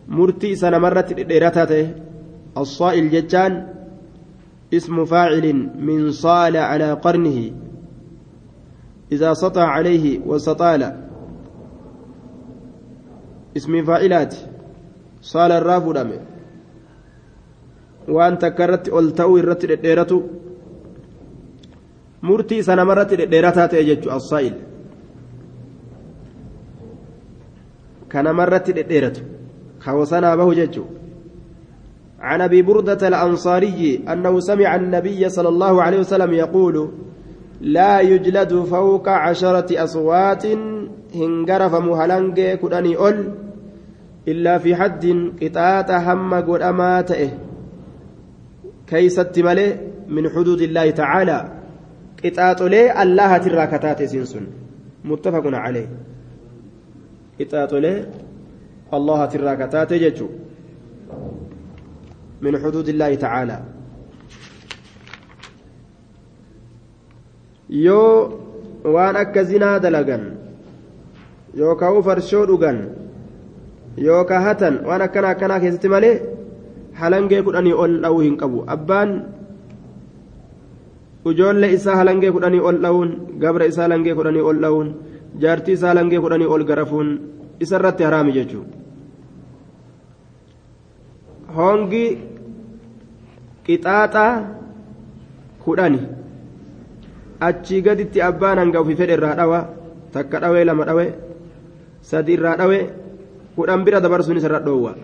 مرتي 0.09 0.53
إسا 0.53 0.71
نمرت 0.71 1.13
ديرتا 1.13 1.65
تأتي. 1.65 1.95
الصائل 2.59 3.11
جتان 3.11 3.67
اسم 4.75 5.05
فاعل 5.05 5.71
من 5.79 6.11
صال 6.11 6.57
على 6.57 6.93
قرنه. 6.93 7.53
إذا 9.13 9.35
سطع 9.35 9.65
عليه 9.65 10.21
وسطال. 10.27 10.83
اسم 13.57 13.85
فاعلات. 13.85 14.35
صال 15.23 15.53
الراف 15.53 15.89
دم 15.89 16.11
وأن 18.09 18.39
تكرت 18.39 18.89
ألتو 18.89 20.23
ديرتو 22.27 22.33
مرتي 22.33 22.63
سنة 22.63 22.85
مرت 22.85 23.15
ديرتها 23.15 23.67
تأجج 23.67 24.09
الصائل 24.09 24.55
كان 28.11 28.35
مرت 28.35 28.71
ديرتو 28.71 29.23
خوصنا 29.81 30.37
به 30.37 30.55
ججو 30.55 30.85
عن 32.21 32.41
ابي 32.41 32.63
برده 32.63 33.09
الانصاري 33.09 34.01
انه 34.09 34.41
سمع 34.41 34.77
النبي 34.77 35.29
صلى 35.29 35.49
الله 35.49 35.83
عليه 35.83 35.99
وسلم 35.99 36.33
يقول 36.33 36.91
لا 37.61 38.01
يجلد 38.01 38.55
فوق 38.55 39.09
عشرة 39.09 39.85
أصوات 39.85 40.47
هنجرف 41.15 41.75
مهلنج 41.75 42.41
كدني 42.41 42.97
أول 42.97 43.33
إلا 44.29 44.59
في 44.59 44.75
حد 44.77 45.31
قطعة 45.43 46.13
هم 46.13 46.35
قد 46.35 46.63
أماته 46.63 47.31
كيست 48.87 49.39
ملي 49.39 49.81
من 50.09 50.29
حدود 50.29 50.61
الله 50.61 50.91
تعالى 50.91 51.56
لي 52.25 53.03
الله 53.03 53.37
تراكتات 53.39 54.03
سنسن 54.03 54.45
متفق 55.05 55.45
عليه 55.47 55.89
قطعة 57.41 57.73
لي 57.79 57.95
الله 58.95 59.21
تراكتات 59.27 59.93
ججو 59.93 60.29
من 62.43 62.53
حدود 62.63 62.89
الله 62.89 63.15
تعالى 63.15 63.59
yoo 67.69 68.31
waan 68.87 69.17
akka 69.19 69.43
zinaa 69.43 69.83
dalagan 69.83 70.39
yookaan 71.59 71.99
farshoo 72.07 72.47
dhugan 72.47 72.79
yookaan 73.99 74.43
hatan 74.47 74.75
waan 74.87 75.03
akkana 75.03 75.35
akkanaa 75.35 75.59
keessatti 75.61 75.89
malee 75.91 76.15
halangee 77.01 77.43
kudhanii 77.43 77.75
ol 77.75 77.99
dha'uu 78.05 78.21
hin 78.23 78.37
qabu 78.43 78.63
abbaan 78.75 79.11
ijoollee 81.31 81.73
isaa 81.77 81.97
halangee 82.01 82.31
kudhanii 82.37 82.63
ol 82.69 82.79
dha'uun 82.85 83.11
gabra 83.43 83.65
isaa 83.73 83.85
halangee 83.87 84.15
kudhanii 84.19 84.45
ol 84.51 84.59
dha'uun 84.65 84.89
jaartii 85.43 85.75
isaa 85.79 85.91
halangee 85.93 86.21
kudhanii 86.25 86.49
ol 86.57 86.65
garafuun 86.71 87.09
isarratti 87.65 88.03
haraami 88.09 88.33
jechuudha 88.37 88.75
hongi 91.57 92.05
qixaaxaa 93.67 94.33
kudhani. 95.65 96.01
achii 97.41 97.81
gaditti 97.87 98.23
abbaan 98.29 98.59
hanga 98.59 98.81
ofii 98.81 98.97
fedhe 99.01 99.15
irraa 99.19 99.35
dhawa 99.41 99.61
takka 100.13 100.41
dhawee 100.43 100.65
lama 100.69 100.85
dhawee 100.89 101.11
sadi 102.11 102.33
irraa 102.37 102.57
dhawee 102.61 102.83
kudhan 103.57 103.85
bira 103.85 104.01
dabarsuun 104.01 104.41
isarra 104.41 104.61
dhoowwa 104.69 104.95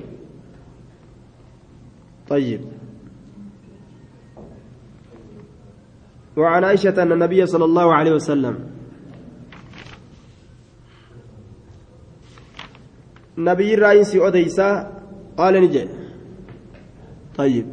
طيب 2.32 2.60
وعن 6.36 6.64
عائشة 6.64 7.02
أن 7.02 7.12
النبي 7.12 7.46
صلى 7.46 7.64
الله 7.64 7.94
عليه 7.94 8.12
وسلم 8.12 8.54
نبي 13.38 13.74
الرئيس 13.74 14.16
أديسا 14.16 14.92
ni 15.60 15.68
jedhe 15.68 16.02
طيب. 17.36 17.66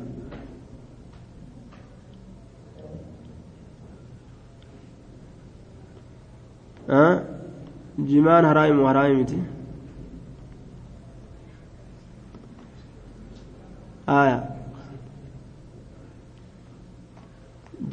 ها؟ 6.89 7.24
jimaan 8.05 8.45
haraami 8.45 8.84
haraami 8.84 9.16
miti 9.16 9.38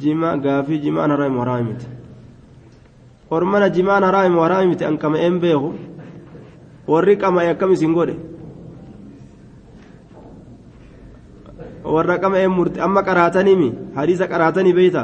jima 0.01 0.37
gaafii 0.37 0.79
jimaan 0.85 1.11
haraami 1.11 1.39
haraami 1.39 1.69
miti 1.73 1.87
ormana 3.29 3.69
jimaan 3.69 4.03
haraami 4.03 4.39
haraami 4.39 4.67
miti 4.71 4.85
an 4.85 4.97
kama 4.97 5.17
en 5.19 5.39
beeku 5.39 5.73
warri 6.87 7.17
qama'e 7.17 7.49
akkam 7.53 7.71
isin 7.75 7.93
godhe 7.93 8.15
warra 11.83 12.17
qama'e 12.23 12.47
murti 12.47 12.79
amma 12.79 13.03
qaraatanimi 13.03 13.69
hadiisa 13.95 14.27
qaraatanii 14.31 14.73
beeyta 14.79 15.03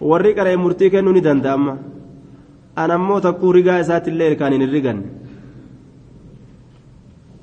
warri 0.00 0.34
qara'e 0.38 0.56
murtii 0.56 0.90
kennuu 0.90 1.12
ni 1.12 1.20
danda'a 1.28 1.54
amma 1.58 1.74
an 2.76 2.90
ammoo 2.96 3.20
takkuu 3.20 3.52
rigaa 3.52 3.78
isaatiillee 3.84 4.30
ilkaan 4.32 4.52
hin 4.56 4.70
riganne 4.70 5.18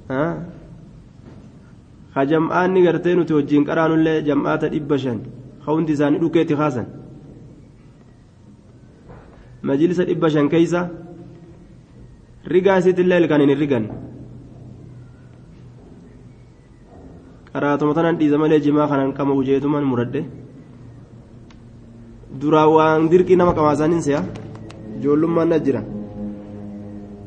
ka 0.07 0.15
jam'aanni 2.31 2.83
gartee 2.85 3.15
nuti 3.15 3.33
wajjiin 3.37 3.65
qaraanullee 3.69 4.21
jam'aata 4.27 4.67
dhibba 4.73 4.97
shan 5.03 5.17
ka 5.23 5.29
hundi 5.73 5.91
isaanii 5.97 6.19
dhukeetti 6.23 6.55
kaasan 6.61 6.85
majlisa 9.67 10.03
dhibba 10.09 10.29
shan 10.33 10.49
keeysa 10.53 10.81
rigaa 12.53 12.77
isiitillee 12.81 13.19
ilkaan 13.23 13.41
hin 13.45 13.57
riganne 13.63 13.89
qaraatuma 17.53 17.93
tanan 17.97 18.17
dhiisa 18.19 18.37
malee 18.43 18.59
jimaa 18.65 18.87
kanan 18.91 19.13
qama 19.17 19.33
ujeetuman 19.41 19.83
muradhe 19.91 20.21
duraa 22.41 22.67
waan 22.75 23.09
dirqii 23.11 23.37
nama 23.41 23.53
qamaasaniin 23.57 24.01
se'a 24.07 24.21
ijoollummaan 24.99 25.49
na 25.53 25.57
jira 25.65 25.81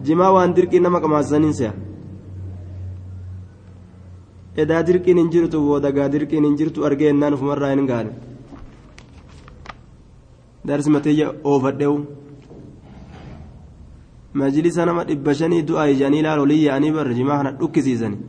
jimaa 0.06 0.32
waan 0.36 0.54
dirqii 0.56 0.80
nama 0.86 1.00
qamaasaniin 1.04 1.54
se'a 1.60 1.72
edaa 4.62 4.82
dirqiin 4.88 5.18
hin 5.22 5.30
jirtu 5.34 5.60
boodagaa 5.66 6.08
dirqiin 6.14 6.44
hin 6.48 6.56
jirtu 6.60 6.84
argee 6.88 7.10
ennaan 7.14 7.34
ufumarraa 7.38 7.70
hin 7.74 7.86
gaane 7.90 8.10
darsi 10.70 10.90
mateeyya 10.96 11.26
oofadheewu 11.52 11.98
majlisa 14.42 14.86
nama 14.90 15.04
dhibba 15.10 15.34
shanii 15.42 15.62
du'aa 15.68 15.86
ijanii 15.94 16.20
ilaal 16.24 16.40
olii 16.46 16.62
yaa'anii 16.64 16.92
barra 16.98 17.14
jimaa 17.20 17.38
kana 17.42 17.52
dhukkisiisanii 17.60 18.20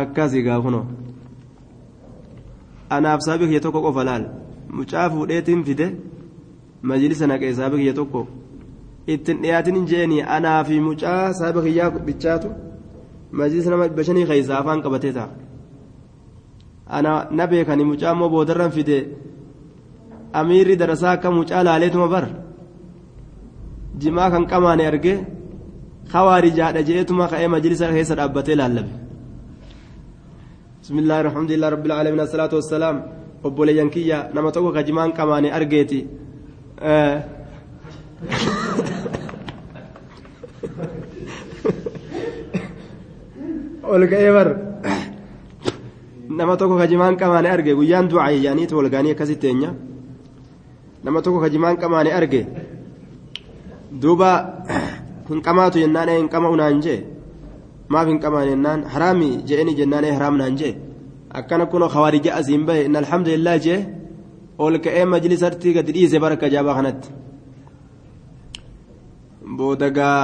akkasi 0.00 0.42
gaafunoo 0.48 0.84
anaaf 2.96 3.20
saabii 3.26 3.48
kiyya 3.50 3.60
tokko 3.66 3.80
qofa 3.86 4.04
laal 4.08 4.24
mucaa 4.80 5.06
fuudheetiin 5.14 5.64
fide 5.68 5.86
majlisa 6.90 7.26
naqee 7.32 7.52
saabii 7.60 7.80
kiyya 7.82 7.94
tokko 8.00 8.20
ittiin 9.12 9.38
dhiyaatin 9.42 9.86
jeeni 9.90 10.18
anaa 10.36 10.60
fi 10.68 10.80
mucaa 10.88 11.32
saabii 11.38 11.62
kiyyaa 11.66 11.90
bichaatu 12.08 12.48
majlisa 13.38 13.70
nama 13.70 13.88
dhibba 13.88 14.04
shanii 14.08 14.26
keeysa 14.30 14.58
afaan 14.60 14.82
qabatee 14.84 15.12
ta'a 15.18 15.28
ana 16.96 17.12
na 17.30 17.44
beekani 17.50 17.84
mucaa 17.92 18.12
immoo 18.14 18.30
boodarran 18.34 18.72
fide 18.76 18.98
amiirri 20.40 20.76
darasaa 20.82 21.12
akka 21.16 21.28
mucaa 21.40 21.62
laaleetuma 21.68 22.08
bar 22.14 22.26
jimaa 24.02 24.30
kan 24.32 24.44
qamaane 24.52 24.86
argee 24.92 25.18
خوارجها 26.12 26.80
جئتما 26.88 27.26
خير 27.26 27.48
مجلس 27.48 27.82
هيس 27.82 28.10
رابطه 28.12 28.52
لالب 28.54 28.88
بسم 30.82 30.96
الله 30.98 31.20
الحمد 31.20 31.50
لله 31.52 31.68
رب 31.68 31.86
العالمين 31.86 32.20
الصلاة 32.20 32.52
والسلام 32.58 32.96
obboleeyyan 33.44 33.86
yankiyya 33.86 34.18
nama 34.34 34.50
tokko 34.52 34.72
ka 34.74 34.82
jimaan 34.82 35.12
qamaane 35.18 35.48
argeeti 35.58 36.00
ol 43.94 44.02
ka'ee 44.12 44.32
bar 44.36 44.48
nama 46.38 46.54
tokko 46.60 46.76
ka 46.80 46.86
jimaan 46.92 47.16
qamaane 47.20 47.48
arge 47.54 47.72
guyyaan 47.78 48.06
du'aa 48.10 48.30
yaaniiti 48.46 48.74
wal 48.78 48.88
gaanii 48.94 49.12
akkasitti 49.14 49.46
eenya 49.50 49.70
nama 51.04 51.18
tokko 51.24 51.38
ka 51.44 51.48
jimaan 51.54 51.76
qamaane 51.82 52.10
arge 52.18 52.42
duuba 54.02 54.30
hin 55.28 55.40
qamaatu 55.46 55.76
jennaan 55.82 56.08
hin 56.18 56.28
qama'u 56.34 56.56
naan 56.60 56.80
jee 56.84 56.98
maaf 57.92 58.06
hin 58.10 58.18
qamaan 58.24 58.46
jennaan 58.50 58.80
haraami 58.92 59.30
je'eni 59.48 59.72
jennaan 59.80 60.04
haraam 60.16 60.36
naan 60.40 60.54
jee 60.60 60.74
akkana 61.38 61.64
kunoo 61.72 61.88
hawaarija 61.94 62.30
asiin 62.38 62.62
bahe 62.68 62.80
inna 62.88 62.98
alhamdulillah 63.04 63.56
jee 63.66 63.80
ol 64.64 64.74
ka'ee 64.84 65.04
majlisartii 65.14 65.72
gadi 65.76 65.92
dhiise 65.96 66.18
baraka 66.24 66.46
jaabaa 66.54 66.74
kanatti 66.78 67.08
boodagaa 69.58 70.20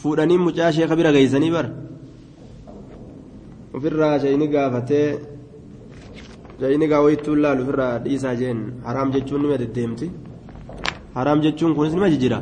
fuudhanii 0.00 0.38
mucaa 0.46 0.70
sheeka 0.76 0.94
bira 0.98 1.10
geeysanii 1.16 1.50
bar 1.56 1.66
ofirraa 3.76 4.18
shayini 4.22 4.46
gaafatee 4.54 5.08
shayini 6.60 6.86
gaa 6.90 7.00
wayittuun 7.06 7.38
laalu 7.44 7.62
ofirraa 7.64 7.94
dhiisaa 8.04 8.34
jeen 8.40 8.58
haraam 8.86 9.08
jechuun 9.14 9.40
nima 9.44 9.56
deddeemti 9.62 10.06
haraam 11.16 11.40
jechuun 11.44 11.74
kunis 11.76 11.94
nima 11.96 12.08
jijjira 12.14 12.38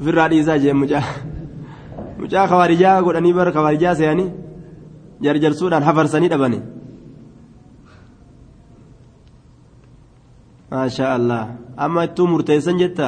ofirraa 0.00 0.28
dhiisaa 0.32 0.58
jeen 0.64 0.76
mucaa 0.82 1.04
mucaa 2.20 2.48
kawaarijaa 2.52 2.96
godhanii 3.06 3.32
bar 3.38 3.48
kawaarijaa 3.56 3.94
seeyanii 4.00 4.28
jarjarsuudhaan 5.24 5.82
hafarsanii 5.88 6.28
dhabanii 6.34 6.62
maashaa 10.70 11.14
allah 11.18 11.42
amma 11.84 12.04
ittuu 12.08 12.26
murteessan 12.32 12.78
jetta 12.82 13.06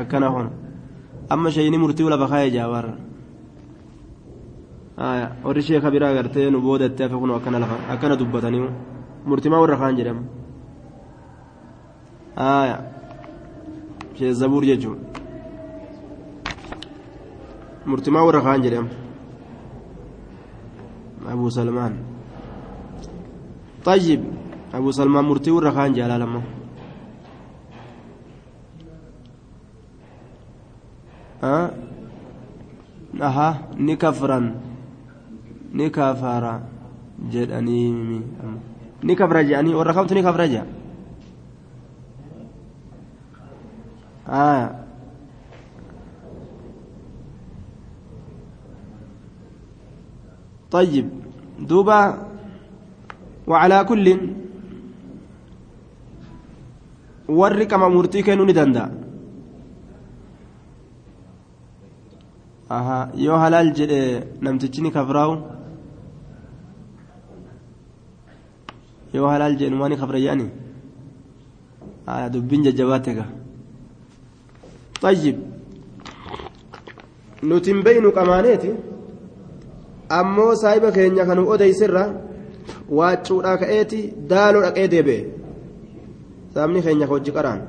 akkana 0.00 0.28
kun 0.34 0.48
amma 1.34 1.48
shayini 1.56 1.78
murtii 1.82 2.08
lafa 2.12 2.26
kaayee 2.32 2.50
jaawarra 2.56 2.94
biraa 5.94 6.14
gartee 6.14 6.50
nu 6.50 6.60
boodatte 6.60 7.00
hafe 7.04 7.16
kun 7.20 7.30
akkana 7.38 7.58
lafa 7.62 7.76
akkana 7.92 8.16
dubbatanii 8.16 8.68
murtimaa 9.28 9.60
warra 9.62 9.76
kaan 9.76 9.96
jedhama 9.98 10.22
shee 14.18 14.32
zabuur 14.40 14.64
jechuun 14.70 14.98
murtimaa 17.86 18.24
warra 18.26 18.40
kaan 18.46 18.62
jedhama 18.62 18.90
abu 21.32 21.50
salmaan 21.50 21.94
طيب 23.84 24.20
أبو 24.74 24.90
سلمان 24.90 25.24
مرتي 25.24 25.50
ورا 25.50 25.70
خان 25.70 25.92
جلال 25.92 26.20
لما 26.20 26.42
ها 31.42 31.70
أها 33.22 33.48
نكفرا 33.76 34.40
نكفر 35.74 36.60
جدني 37.32 37.82
نكفر 39.04 39.42
جاني 39.42 39.74
ورا 39.74 39.92
خمت 39.92 40.12
نكفر 40.12 40.46
جا 40.46 40.66
آه 44.28 44.70
طيب 50.70 51.08
دوبا 51.58 52.00
وعلى 53.46 53.84
كل 53.84 54.06
warri 57.28 57.66
qama 57.68 57.88
murtii 57.92 58.22
kennuu 58.24 58.46
ni 58.48 58.52
danda'a 58.56 58.88
yoo 63.24 63.36
halaal 63.42 63.68
jedhe 63.78 64.00
namtichi 64.40 64.80
ni 64.82 64.90
kafraa'u 64.90 65.34
yoo 69.14 69.28
halaal 69.32 69.56
jeenu 69.60 69.76
maani 69.76 69.96
kafra 69.96 70.18
jedhani 70.24 70.48
dubbiin 72.32 72.64
jajjabaate 72.64 73.14
gaa. 73.14 73.28
Tayyib. 75.00 75.36
Nuti 77.42 77.70
hin 77.72 77.82
beeynu 77.84 78.12
qamaaneeti. 78.12 78.70
Ammoo 80.18 80.54
saahiba 80.56 80.90
keenya 80.92 81.24
kanu 81.26 81.42
odeyserra 81.54 82.04
waaccuudhaa 82.98 83.56
ka'eeti 83.62 84.00
daalo 84.30 84.60
dhaqee 84.64 84.88
deebee 84.94 85.20
saabni 86.54 86.82
keenya 86.82 87.06
hojii 87.10 87.34
qaraan. 87.36 87.60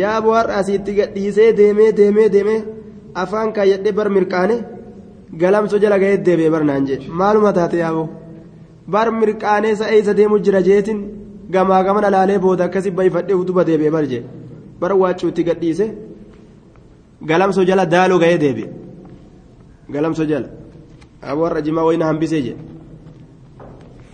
Yaa 0.00 0.20
bu'aarra 0.24 0.54
asiitti 0.60 0.94
gadhiisee 0.98 1.52
deemee 1.60 1.92
deemee 2.00 2.28
deemee 2.34 2.60
afaan 3.14 3.52
kaayyadhee 3.56 3.92
bar 3.98 4.08
mirqaane 4.16 4.56
galamso 5.42 5.78
jala 5.82 5.98
ga'ee 6.02 6.18
deebi'e 6.26 6.50
barnaan 6.54 6.86
jee 6.88 7.00
maaluma 7.08 7.52
taate 7.52 7.76
yaaboo. 7.84 8.08
Bar 8.92 9.06
mirqaanee 9.20 9.74
sa'eessa 9.80 10.12
deemu 10.18 10.36
jira 10.44 10.60
jeetin 10.68 10.98
gamaa 11.54 11.82
gamana 11.86 12.08
laalee 12.14 12.38
booda 12.44 12.64
akkasii 12.68 12.90
bayfadhee 12.98 13.36
utuba 13.42 13.62
deebi'ee 13.68 13.90
bar 13.96 14.04
jee 14.12 14.22
bar 14.80 14.92
waaccuutti 15.02 15.42
gadhiise 15.48 15.86
galamsoo 17.30 17.64
jala 17.68 17.84
daaloo 17.94 18.18
ga'ee 18.22 18.38
deebi'e 18.44 18.68
galamsoo 19.94 20.26
jala 20.32 20.48
warra 21.40 21.60
jimaa 21.66 21.84
wayna 21.88 22.04
hambisee 22.10 22.42
jedhe 22.46 22.62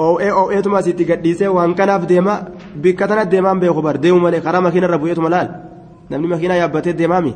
oo'ee 0.06 0.30
oo'eetuma 0.40 0.78
asitti 0.82 1.04
gadhiisee 1.10 1.48
waan 1.56 1.74
kanaaf 1.80 2.02
deema 2.12 2.34
bikka 2.82 3.04
tana 3.08 3.24
deemaan 3.32 3.58
beeku 3.62 3.82
bar 3.86 3.96
deemu 4.04 4.20
malee 4.24 4.40
karaa 4.46 4.60
makiinarra 4.66 4.98
bu'eetuma 5.02 5.30
laal 5.34 5.48
namni 6.10 6.28
makiinaa 6.32 6.60
yaabbatee 6.62 6.92
deemaami 7.00 7.32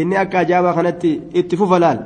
inni 0.00 0.16
akka 0.22 0.36
ajaa'ibaa 0.44 0.74
kanatti 0.78 1.10
itti 1.40 1.54
fufa 1.60 1.78
laal 1.84 1.98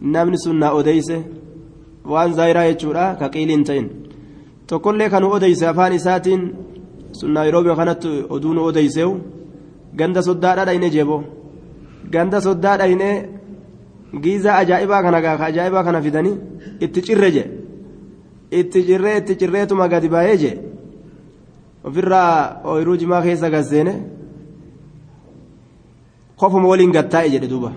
namni 0.00 0.38
sun 0.38 0.56
na 0.58 0.72
odeyse 0.72 1.16
waan 2.12 2.34
zaayiraa 2.34 2.68
jechuudha 2.70 3.16
ka 3.20 3.28
qiiliin 3.28 3.64
ta'in 3.64 3.88
tokkollee 4.66 5.08
kan 5.10 5.24
odeyse 5.24 5.64
afaan 5.66 5.92
isaatiin 5.92 6.42
sun 7.12 7.32
naayiroobii 7.34 7.76
kanatti 7.80 8.08
oduu 8.34 8.54
nu 8.54 8.64
odeyseewu 8.70 9.14
ganda 9.98 10.22
soddaadhaa 10.22 10.66
dhayne 10.68 10.90
jeeboo 10.94 11.22
ganda 12.12 12.40
soddaa 12.40 12.76
dhayne 12.78 13.08
giizaa 14.22 14.56
ajaa'ibaa 14.62 15.02
kana 15.02 15.20
gaa 15.20 15.38
ajaa'ibaa 15.50 15.84
kana 15.84 16.02
fidanii 16.02 16.36
itti 16.84 17.02
cirre 17.06 17.30
je 17.36 17.44
itti 18.60 18.84
cirree 18.88 19.16
itti 19.20 19.36
cirreetuma 19.40 19.88
gadi 19.88 20.08
baay'ee 20.14 20.36
je 20.42 20.52
ofirraa 21.84 22.60
ooyiruu 22.70 22.96
jimaa 23.02 23.22
keessa 23.26 23.50
gasseene 23.54 23.94
kofuma 26.36 26.68
waliin 26.68 26.92
gattaa'e 26.96 27.30
jedhe 27.34 27.48
duuba 27.52 27.72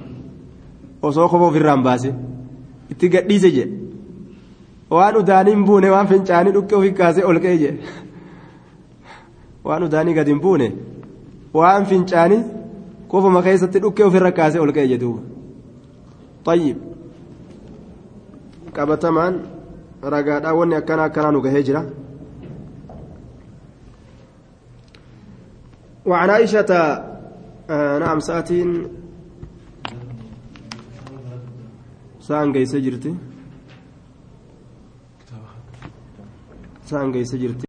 osoo 1.09 1.27
kofa 1.29 1.45
ofirraan 1.51 1.83
baase 1.87 2.13
itti 2.91 3.09
gadhiise 3.15 3.51
je 3.57 3.65
waan 4.89 5.15
udaanii 5.23 5.53
hin 5.57 5.65
buune 5.65 5.89
waan 5.95 6.07
fincaanii 6.13 6.53
dhukkee 6.59 6.77
ofi 6.79 6.91
kaasee 7.01 7.25
ol 7.31 7.39
ka'e 7.47 7.57
je 7.63 7.73
waan 9.63 9.83
udaanii 9.89 10.13
gadi 10.19 10.31
hin 10.35 10.41
buune 10.45 10.71
waan 11.59 11.85
fincaanii 11.91 12.41
kofuma 13.07 13.41
keessatti 13.49 13.79
dhukkee 13.85 14.05
ofirra 14.11 14.31
kaasee 14.39 14.61
ol 14.67 14.71
ka'e 14.79 14.87
je 14.93 14.97
duuba 15.03 15.21
طيب 16.45 16.77
qabatamaan 18.75 19.33
ragaadhaa 20.13 20.53
wanni 20.59 20.75
akkana 20.75 21.03
akkanaa 21.03 21.31
nu 21.31 21.41
gahee 21.41 21.63
jira 21.63 21.83
وعن 26.05 26.29
عائشة 26.29 26.71
آه 27.69 27.99
نعم 27.99 28.19
ساعتين 28.19 28.87
ساعة 32.31 32.51
جيسة 32.51 32.79
جرتي 32.79 33.13
ساعة 36.85 37.11
جيسة 37.11 37.37
جرتي 37.37 37.59